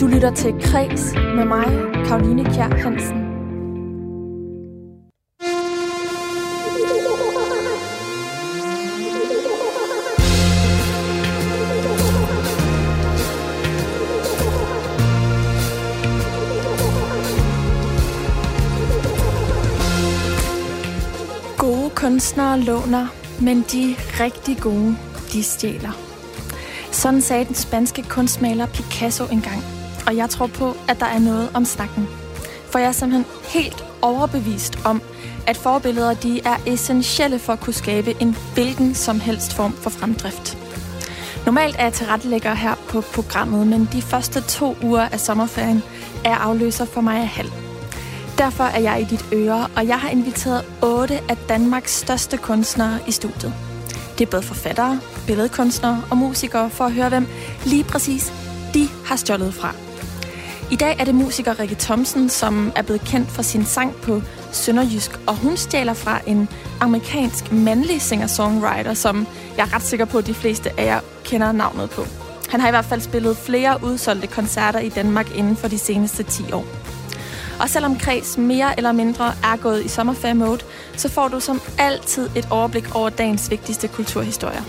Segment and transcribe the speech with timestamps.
[0.00, 1.66] Du lytter til Kres med mig,
[2.06, 3.18] Karoline Kjær Hansen.
[21.58, 23.06] Gode kunstnere låner,
[23.40, 24.96] men de rigtig gode,
[25.32, 25.92] de stjæler.
[26.92, 29.77] Sådan sagde den spanske kunstmaler Picasso engang.
[30.08, 32.08] Og jeg tror på, at der er noget om snakken.
[32.70, 35.02] For jeg er simpelthen helt overbevist om,
[35.46, 39.90] at forbilleder de er essentielle for at kunne skabe en hvilken som helst form for
[39.90, 40.58] fremdrift.
[41.46, 45.82] Normalt er jeg tilrettelægger her på programmet, men de første to uger af sommerferien
[46.24, 47.50] er afløser for mig af halv.
[48.38, 52.98] Derfor er jeg i dit øre, og jeg har inviteret otte af Danmarks største kunstnere
[53.06, 53.54] i studiet.
[54.18, 57.26] Det er både forfattere, billedkunstnere og musikere for at høre, hvem
[57.66, 58.32] lige præcis
[58.74, 59.87] de har stjålet fra.
[60.70, 64.22] I dag er det musiker Rikke Thomsen, som er blevet kendt for sin sang på
[64.52, 66.48] Sønderjysk, og hun stjæler fra en
[66.80, 71.52] amerikansk mandlig singer-songwriter, som jeg er ret sikker på, at de fleste af jer kender
[71.52, 72.04] navnet på.
[72.48, 76.22] Han har i hvert fald spillet flere udsolgte koncerter i Danmark inden for de seneste
[76.22, 76.64] 10 år.
[77.60, 80.60] Og selvom Kreds mere eller mindre er gået i sommerferie-mode,
[80.96, 84.62] så får du som altid et overblik over dagens vigtigste kulturhistorier.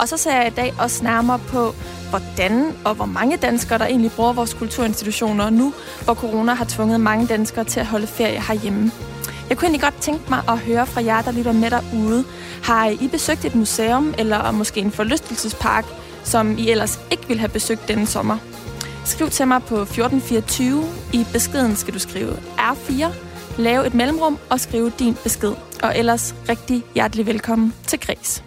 [0.00, 1.74] Og så ser jeg i dag også nærmere på,
[2.18, 7.00] hvordan og hvor mange danskere, der egentlig bruger vores kulturinstitutioner nu, hvor corona har tvunget
[7.00, 8.90] mange danskere til at holde ferie herhjemme.
[9.48, 12.24] Jeg kunne egentlig godt tænke mig at høre fra jer, der lytter med derude.
[12.62, 15.84] Har I besøgt et museum eller måske en forlystelsespark,
[16.24, 18.38] som I ellers ikke ville have besøgt denne sommer?
[19.04, 20.84] Skriv til mig på 1424.
[21.12, 23.06] I beskeden skal du skrive R4,
[23.58, 25.52] lave et mellemrum og skrive din besked.
[25.82, 28.42] Og ellers rigtig hjertelig velkommen til Græs.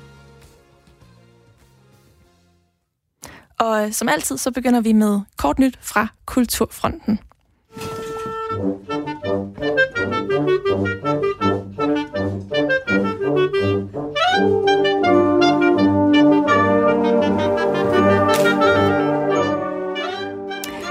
[3.60, 7.20] Og som altid, så begynder vi med kort nyt fra Kulturfronten.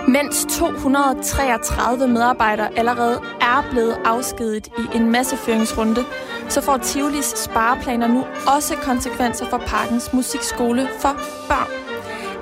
[0.08, 6.04] Mens 233 medarbejdere allerede er blevet afskedet i en massefyringsrunde,
[6.48, 8.24] så får Tivolis spareplaner nu
[8.56, 11.12] også konsekvenser for Parkens musikskole for
[11.48, 11.87] børn.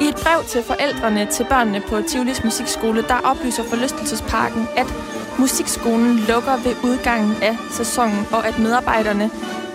[0.00, 4.86] I et brev til forældrene til børnene på Tivolis Musikskole, der oplyser forlystelsesparken, at
[5.38, 9.30] musikskolen lukker ved udgangen af sæsonen, og at medarbejderne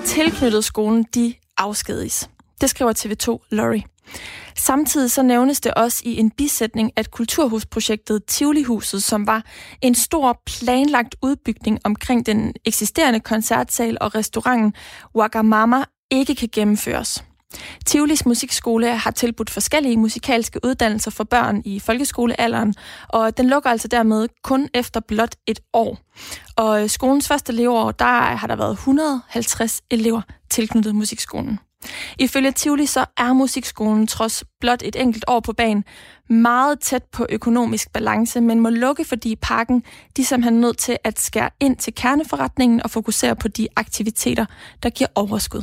[0.06, 2.30] tilknyttet skolen, de afskediges.
[2.62, 3.81] Det skriver TV2 Lorry.
[4.58, 9.44] Samtidig så nævnes det også i en bisætning, at kulturhusprojektet Tivolihuset, som var
[9.81, 14.74] en stor planlagt udbygning omkring den eksisterende koncertsal og restauranten
[15.16, 17.24] Wagamama, ikke kan gennemføres.
[17.85, 22.73] Tivolis Musikskole har tilbudt forskellige musikalske uddannelser for børn i folkeskolealderen,
[23.07, 25.97] og den lukker altså dermed kun efter blot et år.
[26.56, 31.59] Og øh, skolens første leveår, der har der været 150 elever tilknyttet musikskolen.
[32.19, 35.83] Ifølge Tivoli så er musikskolen trods blot et enkelt år på banen
[36.29, 39.83] meget tæt på økonomisk balance, men må lukke, fordi parken
[40.18, 44.45] de simpelthen nødt til at skære ind til kerneforretningen og fokusere på de aktiviteter,
[44.83, 45.62] der giver overskud.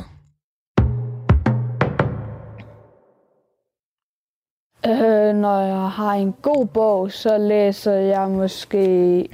[4.89, 9.27] Øh, når jeg har en god bog, så læser jeg måske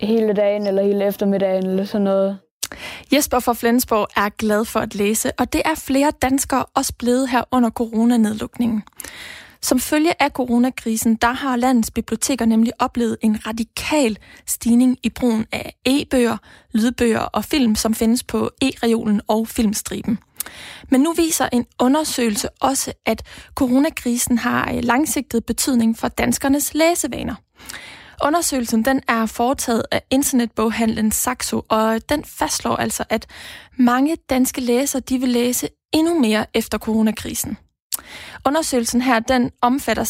[0.00, 2.38] hele dagen eller hele eftermiddagen eller sådan noget.
[3.12, 7.28] Jesper fra Flensborg er glad for at læse, og det er flere danskere også blevet
[7.28, 8.82] her under coronanedlukningen.
[9.62, 15.46] Som følge af coronakrisen, der har landets biblioteker nemlig oplevet en radikal stigning i brugen
[15.52, 16.36] af e-bøger,
[16.72, 20.18] lydbøger og film, som findes på e-reolen og filmstriben.
[20.90, 23.22] Men nu viser en undersøgelse også, at
[23.54, 27.34] coronakrisen har øh, langsigtet betydning for danskernes læsevaner.
[28.24, 33.26] Undersøgelsen den er foretaget af internetboghandlen Saxo, og den fastslår altså, at
[33.76, 37.56] mange danske læsere de vil læse endnu mere efter coronakrisen.
[38.46, 40.04] Undersøgelsen her den omfatter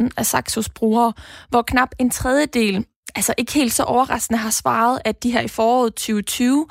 [0.00, 1.12] 6.000 af Saxos brugere,
[1.48, 2.84] hvor knap en tredjedel
[3.14, 6.68] altså ikke helt så overraskende har svaret, at de her i foråret 2020,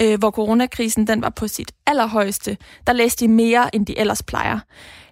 [0.00, 2.56] øh, hvor coronakrisen den var på sit allerhøjeste,
[2.86, 4.58] der læste de mere, end de ellers plejer.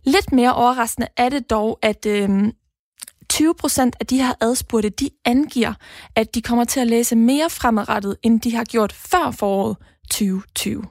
[0.05, 2.52] Lidt mere overraskende er det dog, at øh,
[3.29, 5.75] 20 procent af de her adspurgte, de angiver,
[6.14, 9.76] at de kommer til at læse mere fremadrettet, end de har gjort før foråret
[10.11, 10.84] 2020.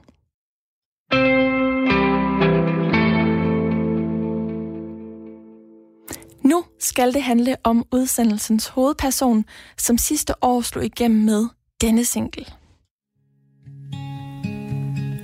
[6.46, 9.44] Nu skal det handle om udsendelsens hovedperson,
[9.76, 11.48] som sidste år slog igennem med
[11.80, 12.44] denne single.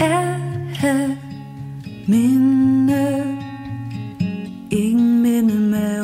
[0.01, 1.19] Alle
[2.09, 3.39] minde
[4.71, 6.03] Ingen minde med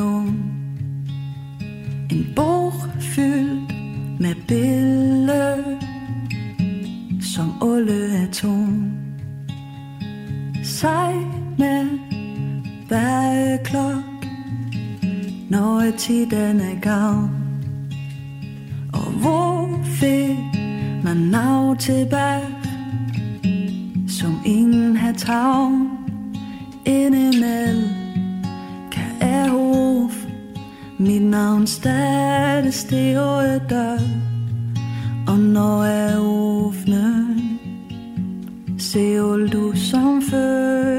[2.11, 3.71] En bog fyldt
[4.19, 5.79] med billeder
[7.33, 8.91] Som alle atom
[10.63, 11.13] Sej
[11.57, 11.99] med
[12.89, 14.08] bagklok
[15.49, 17.29] når tiden er gav
[18.93, 20.37] Og hvor fik
[21.03, 22.47] man nav tilbage
[24.07, 25.89] Som ingen har travlt?
[26.85, 27.89] Indimellem
[28.91, 30.25] kan jeg hof
[30.99, 33.99] Mit navn stadig stiger dør
[35.27, 37.39] Og når jeg åbner
[38.91, 40.98] ser du som før.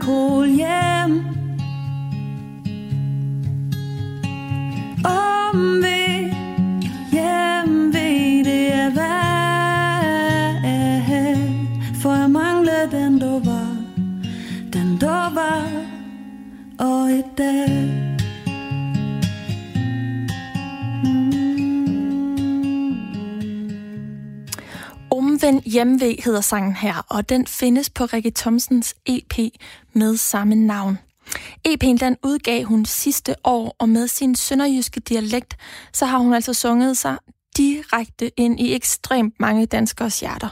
[0.00, 1.12] Er en
[5.82, 6.32] vi
[7.12, 10.64] hjem ved Det er værd
[12.02, 13.76] For jeg mangler den du var.
[14.72, 15.66] Den du var.
[16.78, 17.67] Og i dag
[25.48, 29.38] Den hjemvej hedder sangen her, og den findes på Rikke Thomsens EP
[29.92, 30.98] med samme navn.
[31.68, 35.56] EP'en den udgav hun sidste år, og med sin sønderjyske dialekt,
[35.92, 37.16] så har hun altså sunget sig
[37.56, 40.48] direkte ind i ekstremt mange danskers hjerter.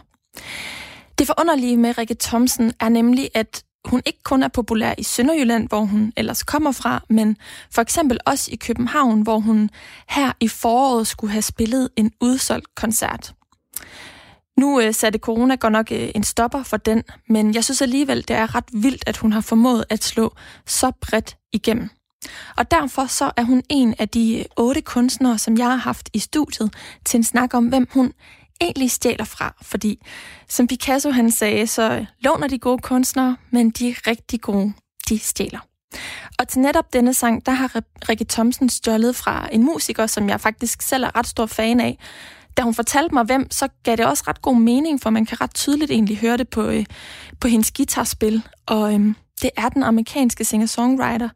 [1.18, 5.68] Det forunderlige med Rikke Thomsen er nemlig, at hun ikke kun er populær i Sønderjylland,
[5.68, 7.36] hvor hun ellers kommer fra, men
[7.70, 9.70] for eksempel også i København, hvor hun
[10.08, 13.34] her i foråret skulle have spillet en udsolgt koncert.
[14.58, 18.28] Nu øh, satte corona godt nok øh, en stopper for den, men jeg synes alligevel,
[18.28, 20.34] det er ret vildt, at hun har formået at slå
[20.66, 21.88] så bredt igennem.
[22.56, 26.10] Og derfor så er hun en af de øh, otte kunstnere, som jeg har haft
[26.12, 26.74] i studiet
[27.04, 28.12] til en snak om, hvem hun
[28.60, 29.54] egentlig stjæler fra.
[29.62, 30.06] Fordi,
[30.48, 34.72] som Picasso han sagde, så øh, låner de gode kunstnere, men de rigtig gode,
[35.08, 35.60] de stjæler.
[36.38, 40.40] Og til netop denne sang, der har Rikke Thomsen stjålet fra en musiker, som jeg
[40.40, 41.98] faktisk selv er ret stor fan af,
[42.56, 45.40] da hun fortalte mig hvem, så gav det også ret god mening, for man kan
[45.40, 46.84] ret tydeligt egentlig høre det på, øh,
[47.40, 48.42] på hendes guitarspil.
[48.66, 49.00] Og øh,
[49.42, 51.28] det er den amerikanske singer-songwriter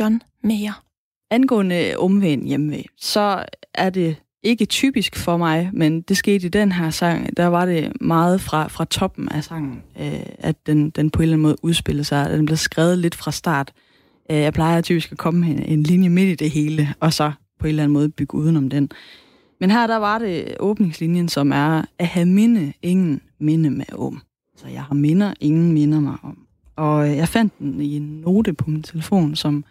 [0.00, 0.82] John Mayer.
[1.30, 3.44] Angående øh, omvendt hjemme, så
[3.74, 7.36] er det ikke typisk for mig, men det skete i den her sang.
[7.36, 11.22] Der var det meget fra, fra toppen af sangen, øh, at den, den på en
[11.22, 12.30] eller anden måde udspillede sig.
[12.30, 13.72] Den blev skrevet lidt fra start.
[14.30, 17.32] Øh, jeg plejer typisk at komme en, en linje midt i det hele, og så
[17.60, 18.90] på en eller anden måde bygge udenom den.
[19.60, 24.20] Men her der var det åbningslinjen, som er at have minde, ingen minde med om.
[24.56, 26.38] Så jeg har minder, ingen minder mig om.
[26.76, 29.64] Og øh, jeg fandt den i en note på min telefon, som,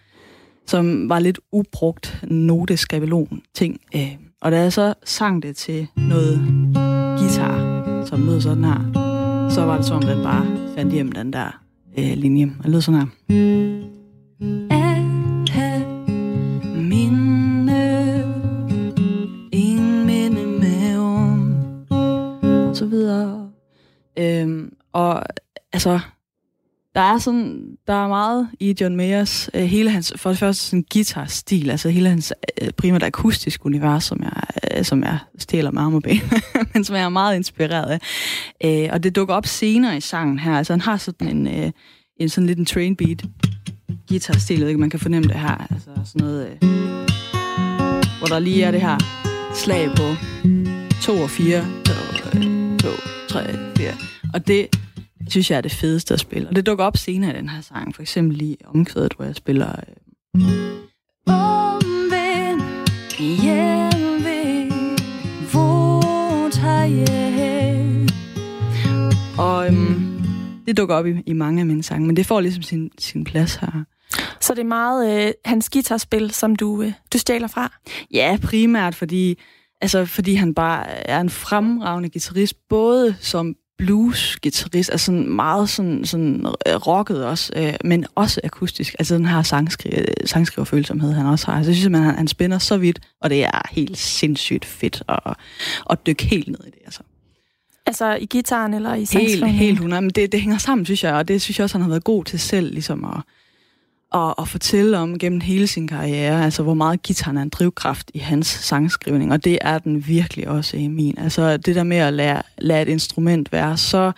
[0.65, 3.79] som var lidt ubrugt noteskabelon ting.
[3.95, 4.15] Øh.
[4.41, 6.39] Og da jeg så sang det til noget
[7.19, 8.91] guitar, som lød sådan her,
[9.49, 10.45] så var det som den bare
[10.75, 11.61] fandt hjem den der
[11.97, 12.51] øh, linje.
[12.63, 14.76] Og lød sådan her.
[22.77, 23.49] Så videre.
[24.19, 25.23] Øhm, og
[25.73, 25.99] altså,
[26.97, 30.63] der er sådan, der er meget i John Mayers, øh, hele hans, for det første
[30.63, 34.43] sådan guitarstil, altså hele hans øh, primært akustiske univers, som jeg,
[34.77, 36.21] øh, som jeg stjæler med og ben,
[36.73, 37.99] men som jeg er meget inspireret af.
[38.63, 41.71] Øh, og det dukker op senere i sangen her, altså han har sådan en, øh,
[42.19, 43.25] en sådan lidt en train beat
[44.09, 44.79] guitarstil, ikke?
[44.79, 46.69] man kan fornemme det her, altså sådan noget, øh,
[48.17, 48.97] hvor der lige er det her
[49.53, 50.15] slag på
[51.01, 51.86] 2 og 4,
[52.87, 52.93] 2,
[53.29, 53.43] 3,
[53.77, 53.93] 4,
[54.33, 54.67] og det
[55.29, 56.49] synes jeg er det fedeste at spille.
[56.49, 59.35] Og det dukker op senere i den her sang, for eksempel i omkvædet, hvor jeg
[59.35, 59.67] spiller...
[59.69, 60.41] Øh,
[61.27, 62.63] Omvendt,
[63.43, 65.01] hjemvendt,
[65.51, 68.05] hvor tager
[69.37, 70.21] og øhm,
[70.65, 73.23] det dukker op i, i mange af mine sange, men det får ligesom sin, sin
[73.23, 73.83] plads her.
[74.41, 77.73] Så det er meget øh, hans guitarspil, som du, øh, du stjæler fra.
[78.13, 79.39] Ja, primært fordi,
[79.81, 86.05] altså, fordi han bare er en fremragende guitarist, både som blues-gitarrist, altså sådan meget sådan,
[86.05, 88.95] sådan øh, rocket også, øh, men også akustisk.
[88.99, 91.57] Altså den her sangskri- sangskriverfølsomhed, han også har.
[91.57, 95.03] Altså, jeg synes, at han, han spænder så vidt, og det er helt sindssygt fedt
[95.09, 95.19] at,
[95.89, 96.79] at dykke helt ned i det.
[96.85, 97.01] Altså.
[97.85, 99.55] Altså i gitaren eller i Helt, sangskrivningen?
[99.59, 100.01] helt 100.
[100.01, 102.03] Men det, det hænger sammen, synes jeg, og det synes jeg også, han har været
[102.03, 103.21] god til selv, ligesom at,
[104.13, 108.11] at, at fortælle om gennem hele sin karriere, altså hvor meget gitaren er en drivkraft
[108.13, 111.17] i hans sangskrivning, og det er den virkelig også i min.
[111.17, 114.11] Altså det der med at lade, lade et instrument være så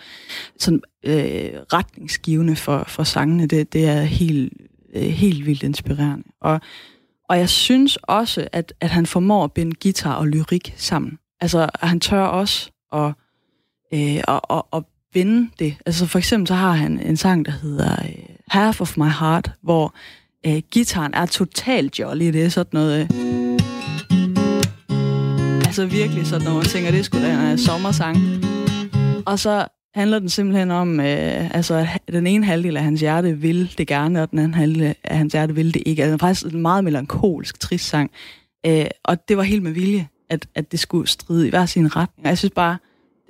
[0.58, 4.52] sådan, øh, retningsgivende for, for sangene, det, det er helt,
[4.94, 6.24] øh, helt vildt inspirerende.
[6.40, 6.60] Og,
[7.28, 11.18] og jeg synes også, at, at han formår at binde guitar og lyrik sammen.
[11.40, 13.12] Altså, at han tør også at,
[13.94, 14.82] øh, at, at, at
[15.12, 15.76] binde det.
[15.86, 19.50] Altså for eksempel så har han en sang, der hedder øh, Half of My Heart,
[19.62, 19.94] hvor
[20.46, 22.24] Øh, gitaren er totalt jolly.
[22.24, 23.00] Det er sådan noget...
[23.00, 23.08] Øh,
[25.66, 28.16] altså virkelig sådan noget, man tænker, det skulle da en sommersang.
[29.26, 33.38] Og så handler den simpelthen om, øh, altså, at den ene halvdel af hans hjerte
[33.38, 36.02] vil det gerne, og den anden halvdel af hans hjerte vil det ikke.
[36.02, 38.10] Altså, det er faktisk en meget melankolsk, trist sang.
[38.66, 41.96] Øh, og det var helt med vilje, at, at det skulle stride i hver sin
[41.96, 42.24] retning.
[42.24, 42.76] Og jeg synes bare,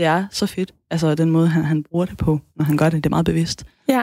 [0.00, 2.90] det er så fedt, altså den måde, han, han bruger det på, når han gør
[2.90, 3.04] det.
[3.04, 3.64] Det er meget bevidst.
[3.88, 4.02] Ja.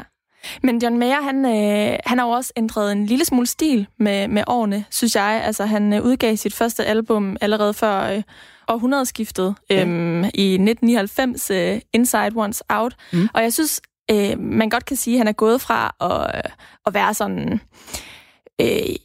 [0.63, 4.27] Men John Mayer, han, øh, han har jo også ændret en lille smule stil med,
[4.27, 5.41] med årene, synes jeg.
[5.45, 8.23] Altså, han øh, udgav sit første album allerede før øh,
[8.67, 9.81] århundredeskiftet ja.
[9.81, 12.95] øhm, i 1999, øh, Inside Once Out.
[13.13, 13.27] Mm.
[13.33, 16.51] Og jeg synes, øh, man godt kan sige, at han er gået fra at,
[16.85, 17.61] at være sådan...
[18.61, 18.95] Øh,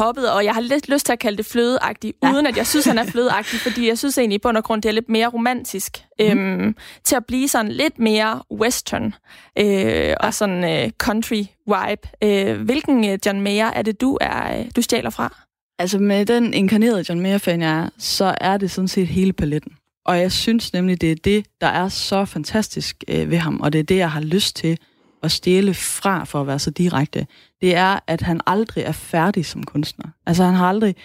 [0.00, 2.32] poppet, og jeg har lidt lyst til at kalde det flødeagtigt, ja.
[2.32, 4.82] uden at jeg synes, han er flødeagtig, fordi jeg synes egentlig i bund og grund,
[4.82, 6.26] det er lidt mere romantisk, mm.
[6.26, 9.14] øhm, til at blive sådan lidt mere western
[9.58, 10.14] øh, ja.
[10.14, 12.08] og sådan øh, country vibe.
[12.24, 15.36] Øh, hvilken øh, John Mayer er det, du er øh, du stjæler fra?
[15.78, 19.72] Altså med den inkarnerede John Mayer-fan, jeg er, så er det sådan set hele paletten.
[20.04, 23.72] Og jeg synes nemlig, det er det, der er så fantastisk øh, ved ham, og
[23.72, 24.78] det er det, jeg har lyst til
[25.22, 27.26] at stjæle fra, for at være så direkte,
[27.60, 30.08] det er, at han aldrig er færdig som kunstner.
[30.26, 30.96] Altså han har aldrig,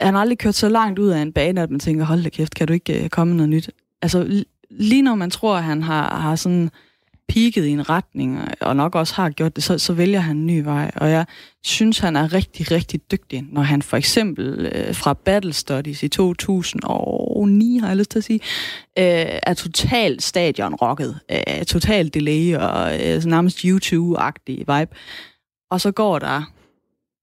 [0.00, 2.28] han har aldrig kørt så langt ud af en bane, at man tænker, hold da
[2.28, 3.70] kæft, kan du ikke øh, komme noget nyt?
[4.02, 6.70] Altså lige når man tror, at han har, har sådan
[7.28, 10.46] peaked i en retning, og nok også har gjort det, så, så vælger han en
[10.46, 10.90] ny vej.
[10.96, 11.26] Og jeg
[11.64, 16.08] synes, han er rigtig, rigtig dygtig, når han for eksempel øh, fra Battle Studies i
[16.08, 18.40] 2009, har jeg lyst til at sige,
[18.98, 24.96] øh, er totalt stadionrocket, øh, totalt delay og øh, nærmest YouTube-agtig vibe.
[25.70, 26.42] Og så går der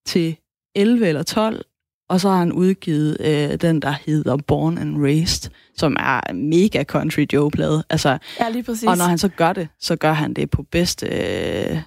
[0.05, 0.38] til
[0.75, 1.65] 11 eller 12,
[2.10, 6.83] og så har han udgivet øh, den, der hedder Born and Raised, som er mega
[6.83, 7.83] country Joe-plade.
[7.89, 8.88] Altså, ja, lige præcis.
[8.88, 11.77] Og når han så gør det, så gør han det på bedste øh,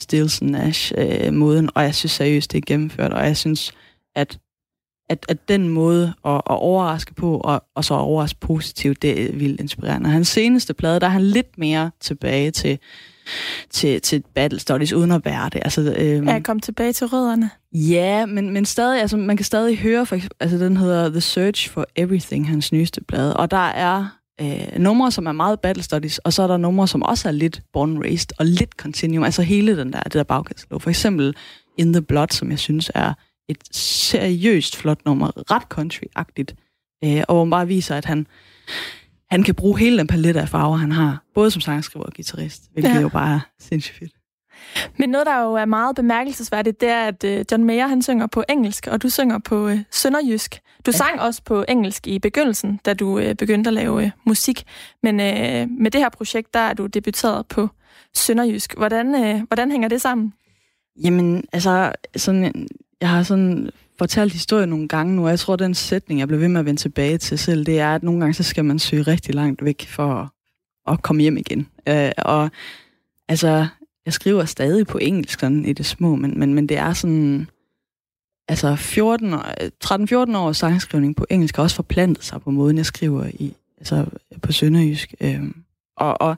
[0.00, 3.72] Stills Nash-måden, øh, og jeg synes seriøst, det er gennemført, og jeg synes,
[4.14, 4.38] at,
[5.08, 9.32] at, at den måde at, at overraske på, og, og så overraske positivt, det er
[9.32, 10.10] vildt inspirerende.
[10.10, 12.78] Hans seneste plade, der er han lidt mere tilbage til
[13.70, 15.60] til, til Battle Studies, uden at være det.
[15.64, 17.50] Altså, øhm, ja, kom tilbage til rødderne.
[17.72, 21.70] Ja, men, men stadig, altså, man kan stadig høre, for, altså den hedder The Search
[21.70, 24.06] for Everything, hans nyeste blad, og der er
[24.40, 27.32] øh, numre, som er meget Battle Studies, og så er der numre, som også er
[27.32, 30.82] lidt Born Raised, og lidt Continuum, altså hele den der, det der bagkatalog.
[30.82, 31.34] For eksempel
[31.78, 33.12] In the Blood, som jeg synes er
[33.48, 36.54] et seriøst flot nummer, ret country-agtigt,
[37.04, 38.26] øh, og hvor man bare viser, at han
[39.30, 42.62] han kan bruge hele den palet af farver, han har, både som sangskriver og guitarist,
[42.72, 43.00] hvilket ja.
[43.00, 44.12] jo bare er sindssygt fedt.
[44.98, 48.26] Men noget, der jo er meget bemærkelsesværdigt, det er, at uh, John Mayer han synger
[48.26, 50.60] på engelsk, og du synger på uh, sønderjysk.
[50.86, 50.96] Du ja.
[50.96, 54.64] sang også på engelsk i begyndelsen, da du uh, begyndte at lave uh, musik.
[55.02, 57.68] Men uh, med det her projekt, der er du debuteret på
[58.14, 58.76] sønderjysk.
[58.76, 60.32] Hvordan, uh, hvordan hænger det sammen?
[61.04, 62.68] Jamen, altså, sådan,
[63.00, 66.40] jeg har sådan fortalt historien nogle gange nu, og jeg tror, den sætning, jeg blev
[66.40, 68.78] ved med at vende tilbage til selv, det er, at nogle gange så skal man
[68.78, 70.32] søge rigtig langt væk for
[70.86, 71.68] at komme hjem igen.
[71.88, 72.50] Øh, og
[73.28, 73.66] altså,
[74.06, 77.48] jeg skriver stadig på engelsk sådan i det små, men, men, men det er sådan...
[78.48, 79.38] Altså 14, 13-14
[80.36, 84.06] års sangskrivning på engelsk har også forplantet sig på måden, jeg skriver i, altså
[84.42, 85.14] på sønderjysk.
[85.20, 85.42] Øh,
[85.96, 86.28] og, og,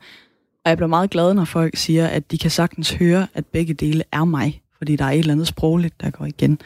[0.64, 3.74] og jeg bliver meget glad, når folk siger, at de kan sagtens høre, at begge
[3.74, 6.58] dele er mig, fordi der er et eller andet sprogligt, der går igen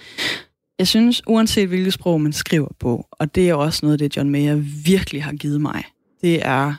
[0.78, 4.30] jeg synes, uanset hvilket sprog man skriver på, og det er også noget, det John
[4.30, 4.54] Mayer
[4.84, 5.84] virkelig har givet mig,
[6.20, 6.74] det er,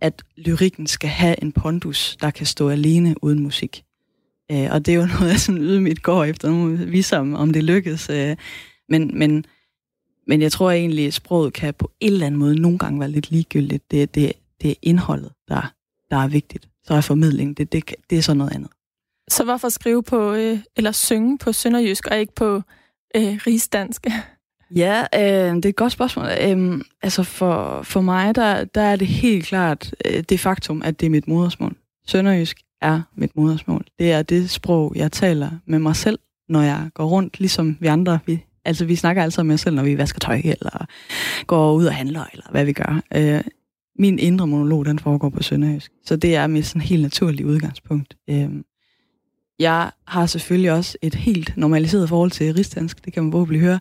[0.00, 3.84] at lyrikken skal have en pondus, der kan stå alene uden musik.
[4.52, 6.50] Øh, og det er jo noget, jeg sådan ydmygt går efter.
[6.50, 8.10] Nu viser om, om det lykkes.
[8.10, 8.36] Øh,
[8.88, 9.44] men, men,
[10.26, 13.10] men jeg tror egentlig, at sproget kan på en eller anden måde nogle gange være
[13.10, 13.90] lidt ligegyldigt.
[13.90, 15.72] Det, det, det er indholdet, der,
[16.10, 16.68] der er vigtigt.
[16.84, 18.70] Så er formidling, det, det, det er så noget andet.
[19.30, 22.62] Så hvorfor skrive på, øh, eller synge på sønderjysk, og ikke på
[23.16, 24.06] øh, rigsdansk?
[24.74, 26.26] Ja, øh, det er et godt spørgsmål.
[26.40, 31.00] Øh, altså for, for mig, der, der er det helt klart øh, det faktum, at
[31.00, 31.76] det er mit modersmål.
[32.06, 33.84] Sønderjysk er mit modersmål.
[33.98, 36.18] Det er det sprog, jeg taler med mig selv,
[36.48, 38.18] når jeg går rundt, ligesom vi andre.
[38.26, 40.86] Vi, altså vi snakker altid med os selv, når vi vasker tøj, eller
[41.46, 43.00] går ud og handler, eller hvad vi gør.
[43.14, 43.40] Øh,
[43.98, 45.92] min indre monolog, den foregår på sønderjysk.
[46.04, 48.16] Så det er mit sådan helt naturlige udgangspunkt.
[48.30, 48.50] Øh,
[49.60, 53.80] jeg har selvfølgelig også et helt normaliseret forhold til rigsdansk, det kan man forhåbentlig høre,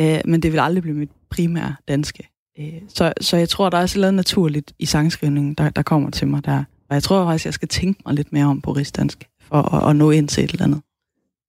[0.00, 2.28] øh, men det vil aldrig blive mit primære danske.
[2.58, 6.10] Øh, så, så jeg tror, der er også noget naturligt i sangskrivningen, der, der kommer
[6.10, 6.64] til mig der.
[6.88, 9.90] Og jeg tror faktisk, jeg skal tænke mig lidt mere om på rigsdansk, for at,
[9.90, 10.80] at nå ind til et eller andet.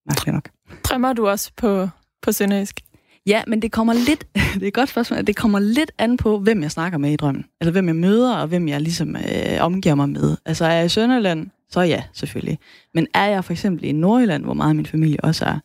[0.06, 0.50] Mærkeligt nok.
[0.84, 1.90] Drømmer du også på,
[2.22, 2.82] på sønderjysk?
[3.26, 6.40] Ja, men det kommer lidt, det er et godt spørgsmål, det kommer lidt an på,
[6.40, 7.46] hvem jeg snakker med i drømmen.
[7.62, 10.38] Altså hvem jeg møder, og hvem jeg ligesom øh, omgiver mig med.
[10.46, 12.60] Altså er jeg i Sønderland, så ja, selvfølgelig.
[12.94, 15.60] Men er jeg for eksempel i Nordjylland, hvor meget min familie også er,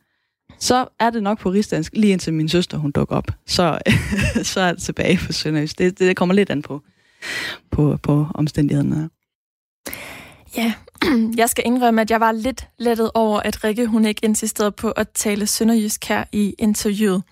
[0.58, 3.28] så er det nok på rigsdansk, lige indtil min søster hun dukker op.
[3.46, 3.78] Så,
[4.52, 5.78] så er det tilbage på sønderjysk.
[5.78, 6.82] Det, det kommer lidt an på,
[7.70, 9.10] på, på omstændighederne.
[10.56, 10.72] Ja,
[11.36, 14.90] jeg skal indrømme, at jeg var lidt lettet over, at Rikke hun ikke insisterede på
[14.90, 17.22] at tale sønderjysk her i interviewet.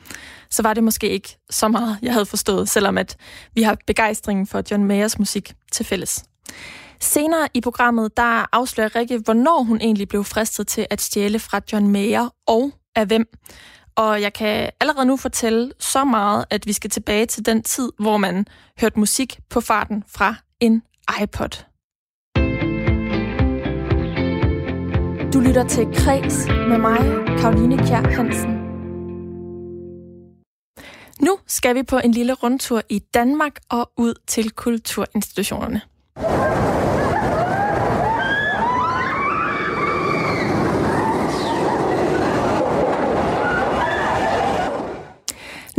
[0.50, 3.16] Så var det måske ikke så meget, jeg havde forstået, selvom at
[3.54, 6.24] vi har begejstringen for John Mayers musik til fælles.
[7.02, 11.60] Senere i programmet, der afslører Rikke, hvornår hun egentlig blev fristet til at stjæle fra
[11.72, 13.26] John Mayer og af hvem.
[13.96, 17.92] Og jeg kan allerede nu fortælle så meget, at vi skal tilbage til den tid,
[17.98, 18.46] hvor man
[18.80, 20.82] hørte musik på farten fra en
[21.22, 21.64] iPod.
[25.32, 26.98] Du lytter til Kres med mig,
[27.38, 28.60] Karoline Kjær Hansen.
[31.20, 35.80] Nu skal vi på en lille rundtur i Danmark og ud til kulturinstitutionerne.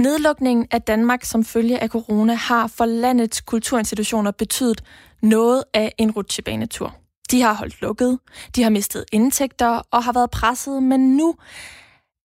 [0.02, 4.84] Nedlukningen af Danmark som følge af corona har for landets kulturinstitutioner betydet
[5.22, 6.96] noget af en rutsjebanetur.
[7.32, 8.20] De har holdt lukket,
[8.56, 11.36] de har mistet indtægter og har været presset, men nu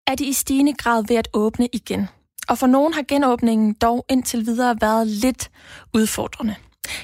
[0.06, 2.08] er de i stigende grad ved at åbne igen.
[2.48, 5.50] Og for nogen har genåbningen dog indtil videre været lidt
[5.94, 6.54] udfordrende.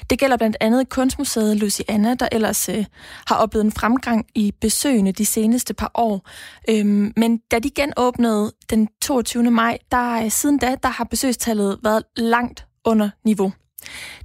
[0.09, 2.85] Det gælder blandt andet Kunstmuseet Luciana, der ellers øh,
[3.27, 6.29] har oplevet en fremgang i besøgende de seneste par år.
[6.69, 9.51] Øhm, men da de genåbnede den 22.
[9.51, 13.53] maj, der øh, siden da, der har besøgstallet været langt under niveau.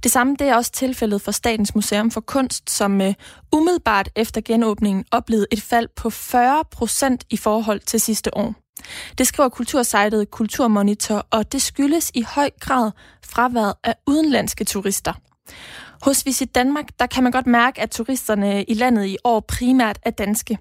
[0.03, 3.13] Det samme det er også tilfældet for Statens Museum for Kunst, som øh,
[3.51, 8.53] umiddelbart efter genåbningen oplevede et fald på 40 procent i forhold til sidste år.
[9.17, 12.91] Det skriver kultursejtet Kulturmonitor, og det skyldes i høj grad
[13.25, 15.13] fraværet af udenlandske turister.
[16.05, 19.99] Hos Visit Danmark, der kan man godt mærke, at turisterne i landet i år primært
[20.05, 20.57] er danske.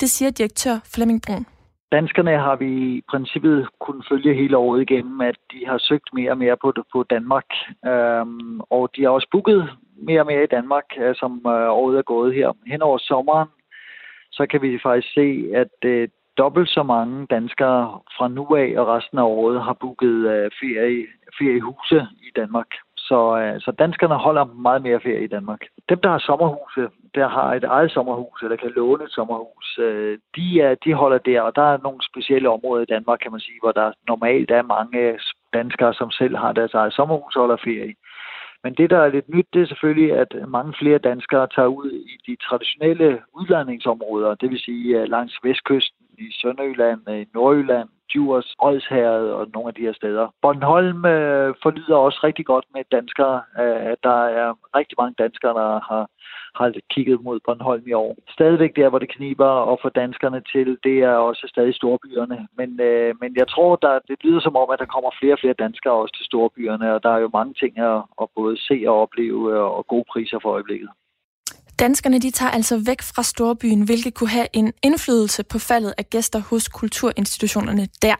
[0.00, 1.46] Det siger direktør Flemming Brun.
[1.92, 6.30] Danskerne har vi i princippet kunnet følge hele året igennem, at de har søgt mere
[6.30, 7.48] og mere på, på Danmark.
[7.86, 11.98] Øhm, og de har også booket mere og mere i Danmark, øh, som øh, året
[11.98, 12.52] er gået her.
[12.66, 13.48] Hen over sommeren,
[14.32, 18.86] så kan vi faktisk se, at øh, dobbelt så mange danskere fra nu af og
[18.86, 21.06] resten af året har booket øh, ferie,
[21.38, 22.70] feriehuse i Danmark.
[23.08, 25.62] Så, øh, så danskerne holder meget mere ferie i Danmark.
[25.88, 26.82] Dem, der har sommerhuse,
[27.14, 31.18] der har et eget sommerhus, eller kan låne et sommerhus, øh, de, er, de holder
[31.18, 34.50] der, og der er nogle specielle områder i Danmark, kan man sige, hvor der normalt
[34.50, 35.18] er mange
[35.52, 37.94] danskere, som selv har deres eget sommerhus og holder ferie.
[38.64, 41.90] Men det, der er lidt nyt, det er selvfølgelig, at mange flere danskere tager ud
[42.12, 49.28] i de traditionelle udlejningsområder, det vil sige langs vestkysten, i Sønderjylland, i Nordjylland, Djurs, Odsherred
[49.38, 50.26] og nogle af de her steder.
[50.42, 53.42] Bornholm øh, forlyder også rigtig godt med danskere.
[53.60, 56.04] Øh, der er rigtig mange danskere, der har,
[56.58, 58.16] har kigget mod Bornholm i år.
[58.36, 62.48] Stadigvæk der, hvor det kniber og få danskerne til, det er også stadig storbyerne.
[62.58, 65.38] Men, øh, men jeg tror, der, det lyder som om, at der kommer flere og
[65.40, 68.84] flere danskere også til storbyerne, og der er jo mange ting at, at både se
[68.86, 70.90] og opleve øh, og gode priser for øjeblikket.
[71.84, 76.04] Danskerne de tager altså væk fra storbyen, hvilket kunne have en indflydelse på faldet af
[76.14, 78.18] gæster hos kulturinstitutionerne der.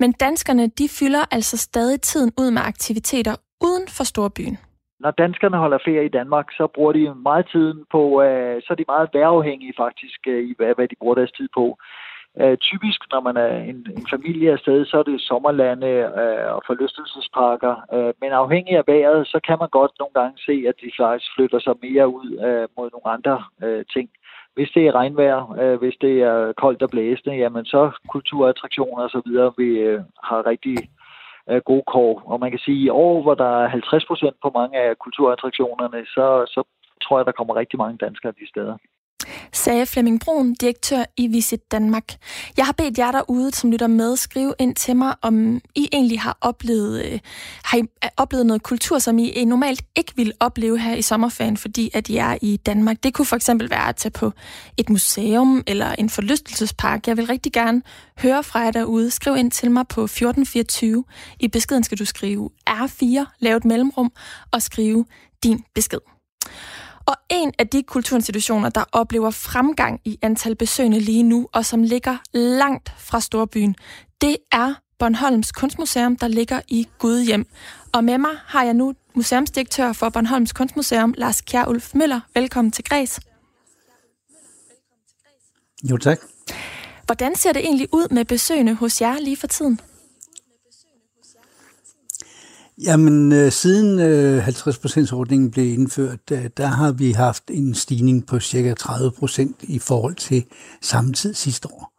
[0.00, 3.34] Men danskerne de fylder altså stadig tiden ud med aktiviteter
[3.66, 4.56] uden for storbyen.
[5.04, 8.78] Når danskerne holder ferie i Danmark, så bruger de meget tiden på, øh, så er
[8.80, 11.64] de meget værreafhængige faktisk øh, i, hvad de bruger deres tid på.
[12.40, 15.86] Uh, typisk, når man er en, en familie afsted, så er det sommerlande
[16.22, 17.74] øh, og forlystelsesparker.
[17.94, 21.30] Øh, men afhængig af vejret, så kan man godt nogle gange se, at de faktisk
[21.36, 24.08] flytter sig mere ud øh, mod nogle andre øh, ting.
[24.54, 29.30] Hvis det er regnvejr, øh, hvis det er koldt og blæsende, jamen så kulturattraktioner osv.
[29.62, 30.76] vi øh, har rigtig
[31.50, 32.22] øh, gode kår.
[32.26, 34.98] Og man kan sige, at i år, hvor der er 50 procent på mange af
[34.98, 36.60] kulturattraktionerne, så, så
[37.02, 38.76] tror jeg, der kommer rigtig mange danskere de steder
[39.52, 42.04] sagde Flemming Brun, direktør i Visit Danmark.
[42.56, 46.20] Jeg har bedt jer derude, som lytter med, skrive ind til mig, om I egentlig
[46.20, 47.18] har oplevet, øh,
[47.64, 51.56] har I øh, oplevet noget kultur, som I normalt ikke vil opleve her i sommerferien,
[51.56, 53.02] fordi at I er i Danmark.
[53.02, 54.32] Det kunne for eksempel være at tage på
[54.76, 57.06] et museum eller en forlystelsespark.
[57.06, 57.82] Jeg vil rigtig gerne
[58.18, 59.10] høre fra jer derude.
[59.10, 61.04] Skriv ind til mig på 1424.
[61.40, 64.12] I beskeden skal du skrive R4, lave et mellemrum
[64.52, 65.04] og skrive
[65.42, 65.98] din besked.
[67.06, 71.82] Og en af de kulturinstitutioner, der oplever fremgang i antal besøgende lige nu, og som
[71.82, 73.76] ligger langt fra storbyen,
[74.20, 77.46] det er Bornholms Kunstmuseum, der ligger i Gudhjem.
[77.92, 82.20] Og med mig har jeg nu museumsdirektør for Bornholms Kunstmuseum, Lars Kjærulf Møller.
[82.34, 83.20] Velkommen til Græs.
[85.90, 86.18] Jo, tak.
[87.06, 89.80] Hvordan ser det egentlig ud med besøgende hos jer lige for tiden?
[92.84, 98.40] Jamen, øh, siden øh, 50%-ordningen blev indført, øh, der har vi haft en stigning på
[98.40, 100.44] cirka 30% i forhold til
[100.80, 101.92] samme tid sidste år.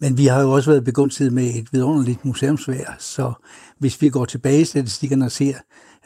[0.00, 3.32] Men vi har jo også været begunstiget med et vidunderligt museumsvær, så
[3.78, 5.54] hvis vi går tilbage i statistikkerne og ser,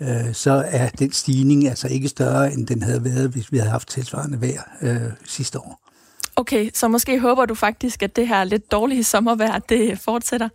[0.01, 3.71] øh, så er den stigning altså ikke større, end den havde været, hvis vi havde
[3.71, 5.89] haft tilsvarende vejr øh, sidste år.
[6.37, 10.49] Okay, så måske håber du faktisk, at det her lidt dårlige sommervejr, det fortsætter?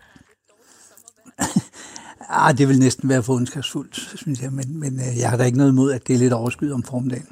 [2.30, 5.44] ah, det vil næsten være for ondskabsfuldt, synes jeg, men, men øh, jeg har da
[5.44, 7.28] ikke noget imod, at det er lidt overskyet om formiddagen.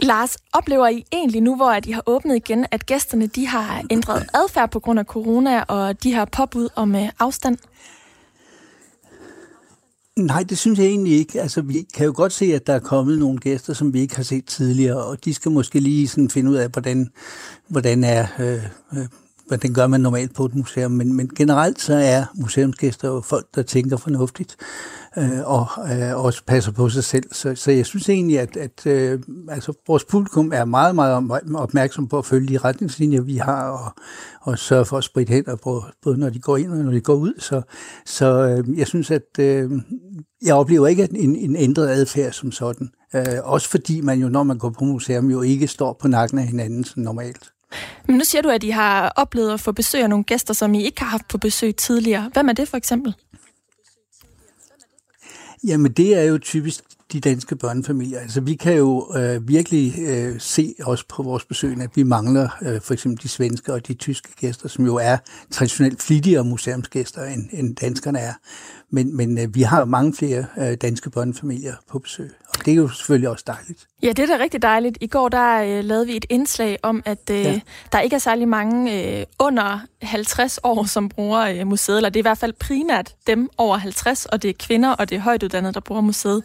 [0.00, 4.26] Lars, oplever I egentlig nu, hvor de har åbnet igen, at gæsterne de har ændret
[4.34, 7.58] adfærd på grund af corona og de har påbud om øh, afstand?
[10.16, 11.40] Nej, det synes jeg egentlig ikke.
[11.40, 14.16] Altså, vi kan jo godt se, at der er kommet nogle gæster, som vi ikke
[14.16, 17.10] har set tidligere, og de skal måske lige sådan finde ud af, hvordan,
[17.68, 19.06] hvordan er øh, øh,
[19.48, 23.46] hvordan gør man normalt på et museum, men, men generelt så er museumsgæster jo folk,
[23.54, 24.56] der tænker fornuftigt
[25.18, 27.24] øh, og øh, også passer på sig selv.
[27.32, 32.08] Så, så jeg synes egentlig, at, at øh, altså, vores publikum er meget, meget opmærksom
[32.08, 33.92] på at følge de retningslinjer, vi har, og,
[34.42, 37.00] og sørge for at spritte hænder, på, både når de går ind og når de
[37.00, 37.32] går ud.
[37.38, 37.62] Så,
[38.06, 39.70] så øh, jeg synes, at øh,
[40.42, 42.88] jeg oplever ikke en, en ændret adfærd som sådan.
[43.14, 46.38] Øh, også fordi man jo, når man går på museum, jo ikke står på nakken
[46.38, 47.52] af hinanden som normalt.
[48.06, 50.74] Men nu siger du, at I har oplevet at få besøg af nogle gæster, som
[50.74, 52.30] I ikke har haft på besøg tidligere.
[52.32, 53.14] Hvem er det for eksempel?
[55.66, 58.20] Jamen det er jo typisk de danske børnefamilier.
[58.20, 62.48] Altså vi kan jo øh, virkelig øh, se også på vores besøg, at vi mangler
[62.62, 65.16] øh, for eksempel de svenske og de tyske gæster, som jo er
[65.50, 68.32] traditionelt flittigere museumsgæster, end, end danskerne er.
[68.96, 72.76] Men, men øh, vi har mange flere øh, danske børnefamilier på besøg, og det er
[72.76, 73.86] jo selvfølgelig også dejligt.
[74.02, 74.98] Ja, det er da rigtig dejligt.
[75.00, 77.60] I går der øh, lavede vi et indslag om, at øh, ja.
[77.92, 82.16] der ikke er særlig mange øh, under 50 år, som bruger øh, museet, eller det
[82.16, 85.20] er i hvert fald primært dem over 50, og det er kvinder, og det er
[85.20, 86.42] højtuddannede, der bruger museet.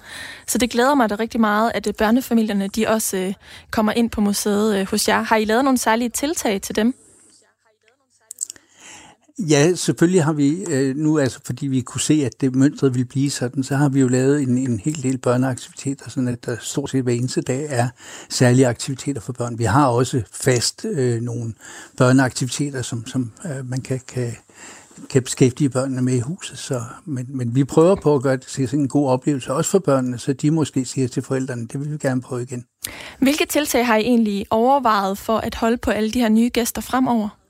[0.47, 3.33] Så det glæder mig da rigtig meget, at øh, børnefamilierne de også øh,
[3.71, 5.21] kommer ind på museet øh, hos jer.
[5.21, 6.95] Har I lavet nogle særlige tiltag til dem?
[9.49, 13.05] Ja, selvfølgelig har vi øh, nu, altså fordi vi kunne se, at det mønstret ville
[13.05, 16.55] blive sådan, så har vi jo lavet en, en hel del børneaktiviteter, sådan at der
[16.59, 17.87] stort set hver eneste dag er
[18.29, 19.59] særlige aktiviteter for børn.
[19.59, 21.53] Vi har også fast øh, nogle
[21.97, 24.35] børneaktiviteter, som, som øh, man kan, kan,
[25.09, 26.57] kan beskæftige børnene med i huset.
[26.57, 29.79] Så, men, men vi prøver på at gøre det til en god oplevelse, også for
[29.79, 32.65] børnene, så de måske siger til forældrene, det vil vi gerne prøve igen.
[33.19, 36.81] Hvilke tiltag har I egentlig overvejet for at holde på alle de her nye gæster
[36.81, 37.40] fremover?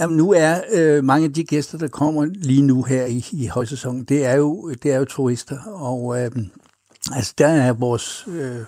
[0.00, 3.46] Jamen, nu er øh, mange af de gæster, der kommer lige nu her i, i
[3.46, 6.30] højsæsonen, det er jo, det er jo turister, og øh,
[7.12, 8.28] altså, der er vores...
[8.28, 8.60] Øh,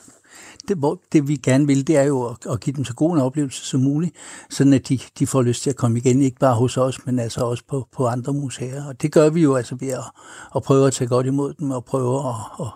[0.69, 3.23] det, det vi gerne vil, det er jo at, at give dem så god en
[3.23, 4.17] oplevelse som muligt,
[4.51, 7.19] sådan at de, de får lyst til at komme igen, ikke bare hos os, men
[7.19, 8.85] altså også på, på andre museer.
[8.85, 10.05] Og det gør vi jo altså ved at,
[10.57, 12.69] at prøve at tage godt imod dem, og prøve at, at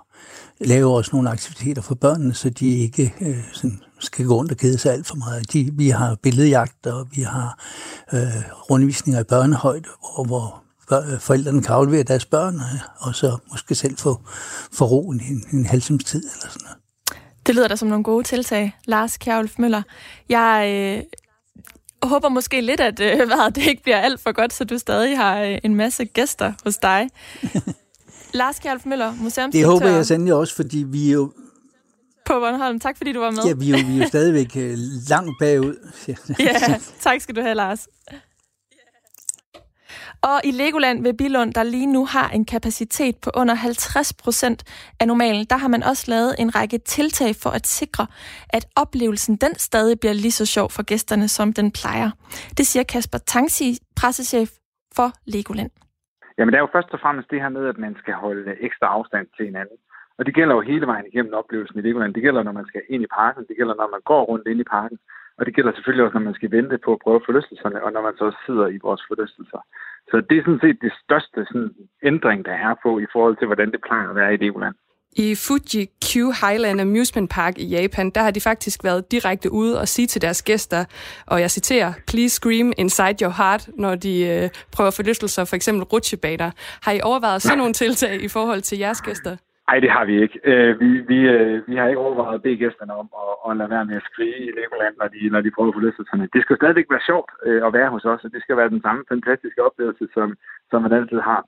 [0.68, 4.56] lave også nogle aktiviteter for børnene, så de ikke øh, sådan skal gå rundt og
[4.56, 5.52] kede sig alt for meget.
[5.52, 7.58] De, vi har billedjagt, og vi har
[8.12, 8.20] øh,
[8.70, 13.96] rundvisninger i børnehøjde, hvor, hvor forældrene kan aflevere deres børn, øh, og så måske selv
[13.96, 14.20] få,
[14.72, 16.76] få ro en, en halv times tid eller sådan noget.
[17.46, 19.82] Det lyder da som nogle gode tiltag, Lars Kjærulf Møller.
[20.28, 21.02] Jeg øh,
[22.02, 25.16] håber måske lidt, at øh, hvad, det ikke bliver alt for godt, så du stadig
[25.16, 27.08] har øh, en masse gæster hos dig.
[28.32, 29.70] Lars Kjærulf Møller, museumsdirektør.
[29.70, 31.32] Det håber jeg sandelig også, fordi vi jo
[32.30, 32.78] på Bornholm.
[32.86, 33.42] Tak fordi du var med.
[33.48, 34.74] Ja, vi er jo, vi er jo stadigvæk øh,
[35.12, 35.76] langt bagud.
[36.48, 36.56] ja,
[37.06, 37.82] tak skal du have, Lars.
[40.22, 44.60] Og i Legoland ved Bilund, der lige nu har en kapacitet på under 50 procent
[45.00, 48.06] af normalen, der har man også lavet en række tiltag for at sikre,
[48.56, 52.10] at oplevelsen den stadig bliver lige så sjov for gæsterne, som den plejer.
[52.58, 54.50] Det siger Kasper Tangsi, pressechef
[54.96, 55.70] for Legoland.
[56.38, 58.86] Jamen det er jo først og fremmest det her med, at man skal holde ekstra
[58.86, 59.76] afstand til hinanden.
[60.18, 62.14] Og det gælder jo hele vejen igennem oplevelsen i Legoland.
[62.14, 63.44] Det gælder, når man skal ind i parken.
[63.48, 64.98] Det gælder, når man går rundt ind i parken.
[65.38, 68.02] Og det gælder selvfølgelig også, når man skal vente på at prøve forlystelserne, og når
[68.02, 69.60] man så sidder i vores forlystelser.
[70.10, 71.70] Så det er sådan set det største sådan,
[72.02, 74.74] ændring, der er på i forhold til, hvordan det plejer at være i Legoland.
[75.16, 79.80] I Fuji Q Highland Amusement Park i Japan, der har de faktisk været direkte ude
[79.80, 80.84] og sige til deres gæster,
[81.26, 85.84] og jeg citerer, please scream inside your heart, når de øh, prøver forlystelser, for eksempel
[85.84, 86.50] rutsjebaner.
[86.82, 89.36] Har I overvejet sådan nogle tiltag i forhold til jeres gæster?
[89.70, 90.38] Nej, det har vi ikke.
[90.50, 93.70] Øh, vi, vi, øh, vi har ikke overvejet at bede gæsterne om at, at lade
[93.70, 96.28] være med at skrige i Legoland, når de, når de prøver at få lystelserne.
[96.34, 98.82] Det skal stadigvæk være sjovt øh, at være hos os, og det skal være den
[98.86, 100.28] samme fantastiske oplevelse, som,
[100.70, 101.40] som man altid har.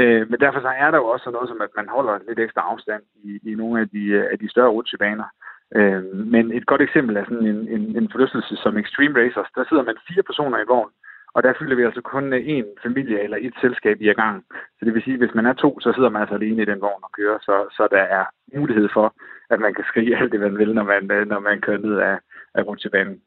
[0.00, 2.62] Øh, men derfor så er der jo også noget som, at man holder lidt ekstra
[2.72, 5.28] afstand i, i nogle af de, øh, af de større rutsjebaner.
[5.76, 6.02] Øh,
[6.34, 9.50] men et godt eksempel er sådan en, en, en forlystelse som Extreme Racers.
[9.56, 10.90] Der sidder man fire personer i vogn,
[11.34, 14.44] og der fylder vi altså kun én familie eller et selskab i gang.
[14.78, 16.70] Så det vil sige, at hvis man er to, så sidder man altså alene i
[16.70, 18.24] den vogn og kører, så, så der er
[18.58, 19.14] mulighed for,
[19.50, 21.96] at man kan skrige alt det, man vil, når man, øh, når man kører ned
[21.96, 22.16] af,
[22.54, 23.20] af rutsjebanen.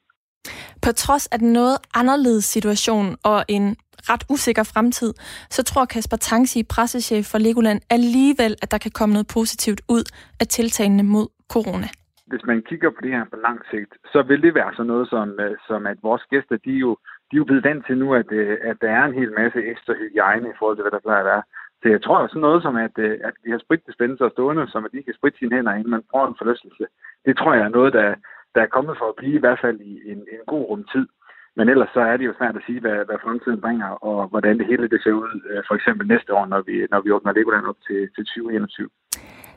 [0.86, 3.76] På trods af den noget anderledes situation og en
[4.10, 5.14] ret usikker fremtid,
[5.50, 10.04] så tror Kasper Tangsi, pressechef for Legoland, alligevel, at der kan komme noget positivt ud
[10.40, 11.88] af tiltagene mod corona.
[12.32, 15.10] Hvis man kigger på det her på lang sigt, så vil det være sådan noget
[15.10, 16.98] som, øh, som at vores gæster, de jo,
[17.32, 19.60] de er jo blevet vant til nu, at, øh, at der er en hel masse
[19.72, 21.44] ekstra hygiejne i forhold til, hvad der plejer at være.
[21.82, 24.92] Så jeg tror sådan noget som, at, øh, at vi har spritdispenser stående, som at
[24.92, 26.86] de kan spritte sine hænder, inden man får en forlystelse.
[27.26, 28.16] Det tror jeg er noget, der,
[28.56, 31.08] der er kommet for at blive i hvert fald i en, en god rum tid.
[31.56, 34.58] Men ellers så er det jo svært at sige, hvad, hvad fremtiden bringer, og hvordan
[34.60, 37.34] det hele det ser ud, øh, for eksempel næste år, når vi, når vi åbner
[37.34, 38.90] Legoland op til, til 2021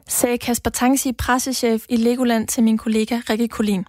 [0.09, 3.85] sagde Kasper Tangsi, pressechef i Legoland, til min kollega Rikke Kolin.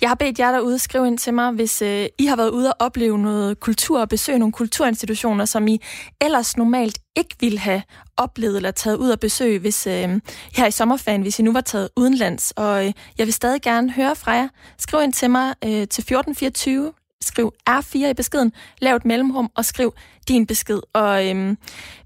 [0.00, 2.72] Jeg har bedt jer derude skrive ind til mig, hvis øh, I har været ude
[2.72, 5.80] og opleve noget kultur og besøge nogle kulturinstitutioner, som I
[6.20, 7.82] ellers normalt ikke ville have
[8.16, 10.20] oplevet eller taget ud og besøge, hvis øh,
[10.52, 12.52] her i sommerferien, hvis I nu var taget udenlands.
[12.56, 14.48] Og øh, jeg vil stadig gerne høre fra jer.
[14.78, 19.64] Skriv ind til mig øh, til 1424 skriv R4 i beskeden, lav et mellemrum og
[19.64, 19.94] skriv
[20.28, 20.80] din besked.
[20.92, 21.58] Og øhm,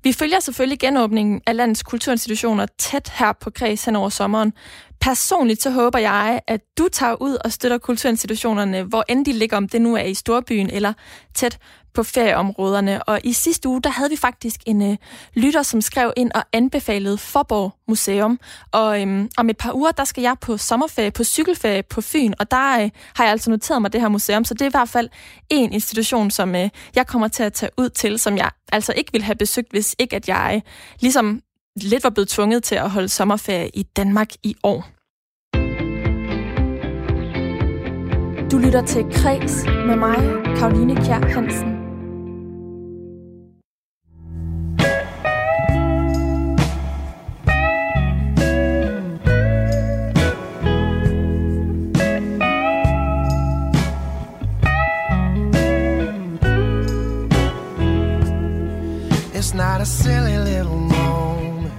[0.03, 4.53] vi følger selvfølgelig genåbningen af landets kulturinstitutioner tæt her på Kreds hen over sommeren.
[5.01, 9.57] Personligt så håber jeg, at du tager ud og støtter kulturinstitutionerne, hvor end de ligger,
[9.57, 10.93] om det nu er i storbyen eller
[11.35, 11.59] tæt
[11.95, 13.03] på ferieområderne.
[13.03, 14.97] Og i sidste uge, der havde vi faktisk en øh,
[15.35, 18.41] lytter, som skrev ind og anbefalede Forborg Museum.
[18.73, 22.33] Og øhm, om et par uger, der skal jeg på sommerferie, på cykelferie på Fyn,
[22.39, 24.45] og der øh, har jeg altså noteret mig det her museum.
[24.45, 25.09] Så det er i hvert fald
[25.51, 29.13] en institution, som øh, jeg kommer til at tage ud til, som jeg altså ikke
[29.13, 31.41] ville have besøgt, hvis ikke at jeg øh, ligesom
[31.77, 34.87] lidt var blevet tvunget til at holde sommerferie i Danmark i år.
[38.53, 40.17] Du lytter til Kres med mig,
[40.57, 41.72] Karoline Kjær Hansen.
[59.83, 61.75] A silly little moment.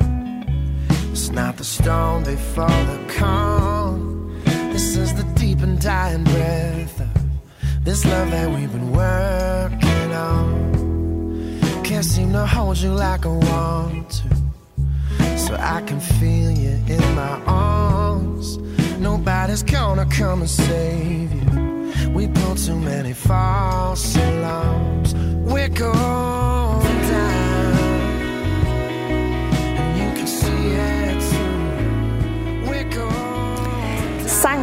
[1.13, 4.41] It's not the storm before the calm.
[4.73, 11.61] This is the deep and dying breath of this love that we've been working on.
[11.85, 15.37] Can't seem to hold you like I want to.
[15.37, 18.57] So I can feel you in my arms.
[18.99, 22.11] Nobody's gonna come and save you.
[22.11, 25.15] We pulled too many false alarms.
[25.49, 26.42] We're going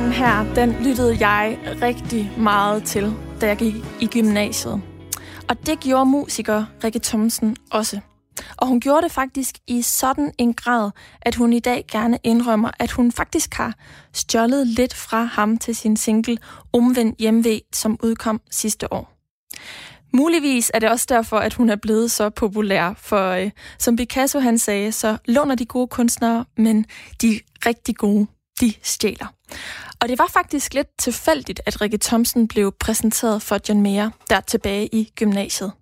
[0.00, 4.82] Sangen her, den lyttede jeg rigtig meget til, da jeg gik i gymnasiet.
[5.48, 8.00] Og det gjorde musiker Rikke Thomsen også.
[8.56, 10.90] Og hun gjorde det faktisk i sådan en grad,
[11.22, 13.74] at hun i dag gerne indrømmer, at hun faktisk har
[14.12, 16.38] stjålet lidt fra ham til sin single
[16.72, 19.12] Omvendt Hjemve, som udkom sidste år.
[20.12, 24.38] Muligvis er det også derfor, at hun er blevet så populær, for øh, som Picasso
[24.38, 26.86] han sagde, så låner de gode kunstnere, men
[27.22, 28.26] de rigtig gode,
[28.60, 29.26] de stjæler.
[30.00, 34.40] Og det var faktisk lidt tilfældigt, at Rikke Thomsen blev præsenteret for John Mayer der
[34.40, 35.72] tilbage i gymnasiet.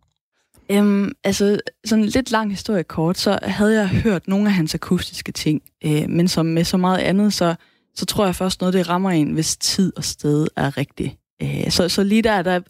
[0.70, 5.32] Øhm, altså, sådan lidt lang historie kort, så havde jeg hørt nogle af hans akustiske
[5.32, 7.54] ting, øh, men som med så meget andet, så,
[7.94, 11.16] så tror jeg først noget, det rammer en, hvis tid og sted er rigtigt.
[11.42, 12.60] Øh, så, så lige der, der,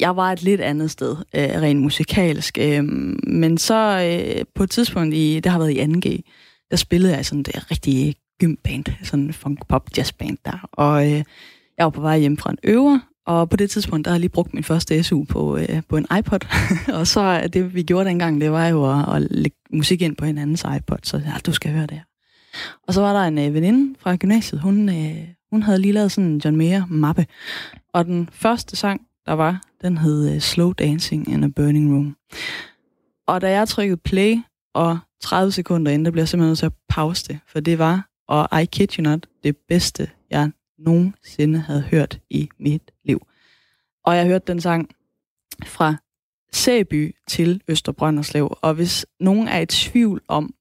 [0.00, 2.84] jeg var et lidt andet sted, øh, rent musikalsk, øh,
[3.26, 6.22] men så øh, på et tidspunkt, i, det har været i 2G,
[6.70, 10.68] der spillede jeg sådan det rigtig gymband, sådan en funk pop jazzband der.
[10.72, 11.24] Og øh,
[11.78, 14.20] jeg var på vej hjem fra en øver, og på det tidspunkt, der havde jeg
[14.20, 16.38] lige brugt min første SU på, øh, på en iPod.
[16.98, 20.16] og så øh, det, vi gjorde dengang, det var jo at, at lægge musik ind
[20.16, 22.02] på hinandens iPod, så ja, ah, du skal høre det her.
[22.88, 26.12] Og så var der en øh, veninde fra gymnasiet, hun, øh, hun havde lige lavet
[26.12, 27.26] sådan en John Mayer-mappe.
[27.94, 32.16] Og den første sang, der var, den hed øh, Slow Dancing in a Burning Room.
[33.26, 34.36] Og da jeg trykkede play,
[34.74, 37.78] og 30 sekunder inden, der blev jeg simpelthen nødt til at pause det, for det
[37.78, 43.26] var og I kid you not, det bedste, jeg nogensinde havde hørt i mit liv.
[44.04, 44.90] Og jeg hørte den sang
[45.66, 45.96] fra
[46.52, 50.54] Sæby til Østerbrønderslev, og hvis nogen er i tvivl om,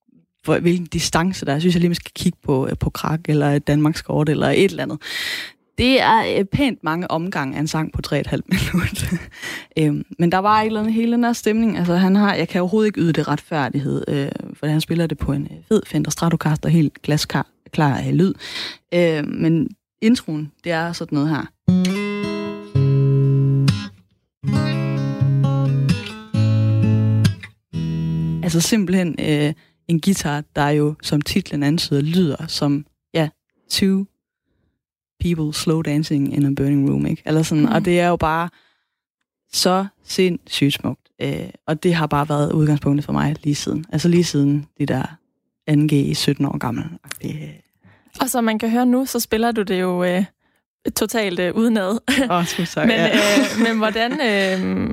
[0.43, 3.19] hvor, hvilken distance der er, synes jeg lige, man skal kigge på, øh, på Krak
[3.30, 5.02] eller Danmarks Kort eller et eller andet.
[5.82, 9.17] Det er øh, pænt mange omgange af en sang på 3,5 minutter.
[9.80, 11.78] øhm, men der var et eller andet hele den her stemning.
[11.78, 15.17] Altså, han har, jeg kan overhovedet ikke yde det retfærdighed, øh, for han spiller det
[15.17, 18.34] på en øh, fed Fender Stratocaster, helt glasklar klar af lyd.
[18.94, 19.70] Øh, men
[20.02, 21.46] introen, det er sådan noget her.
[28.44, 29.54] Altså simpelthen øh,
[29.88, 33.30] en guitar, der jo, som titlen antyder, lyder som, ja,
[33.70, 34.06] 20
[35.22, 37.24] people slow dancing in a burning room, ikke?
[37.26, 37.72] Eller sådan, mm.
[37.72, 38.50] Og det er jo bare
[39.54, 41.10] så sindssygt smukt.
[41.22, 43.86] Øh, og det har bare været udgangspunktet for mig lige siden.
[43.92, 45.04] Altså lige siden de der
[45.72, 46.84] 2G 17 år gammel.
[48.22, 50.24] Og som man kan høre nu, så spiller du det jo øh,
[50.96, 52.00] totalt øh, udenad.
[52.30, 53.08] Oh, så, men, ja.
[53.08, 54.12] øh, men hvordan...
[54.12, 54.90] Øh,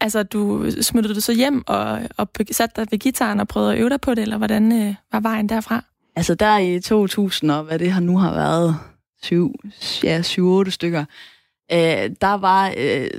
[0.00, 3.78] altså, du smuttede du så hjem og, og satte dig ved gitaren og prøvede at
[3.78, 5.84] øve dig på det, eller hvordan øh, var vejen derfra?
[6.16, 8.76] Altså der i 2000, og hvad det har nu har været,
[9.22, 9.54] 7,
[10.04, 11.04] ja, 7-8 stykker,
[11.72, 13.10] øh, der var øh,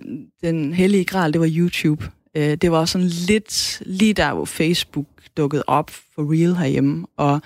[0.43, 2.05] den hellige gral, det var YouTube.
[2.37, 5.05] Øh, det var sådan lidt lige der, hvor Facebook
[5.37, 7.41] dukkede op for real herhjemme, og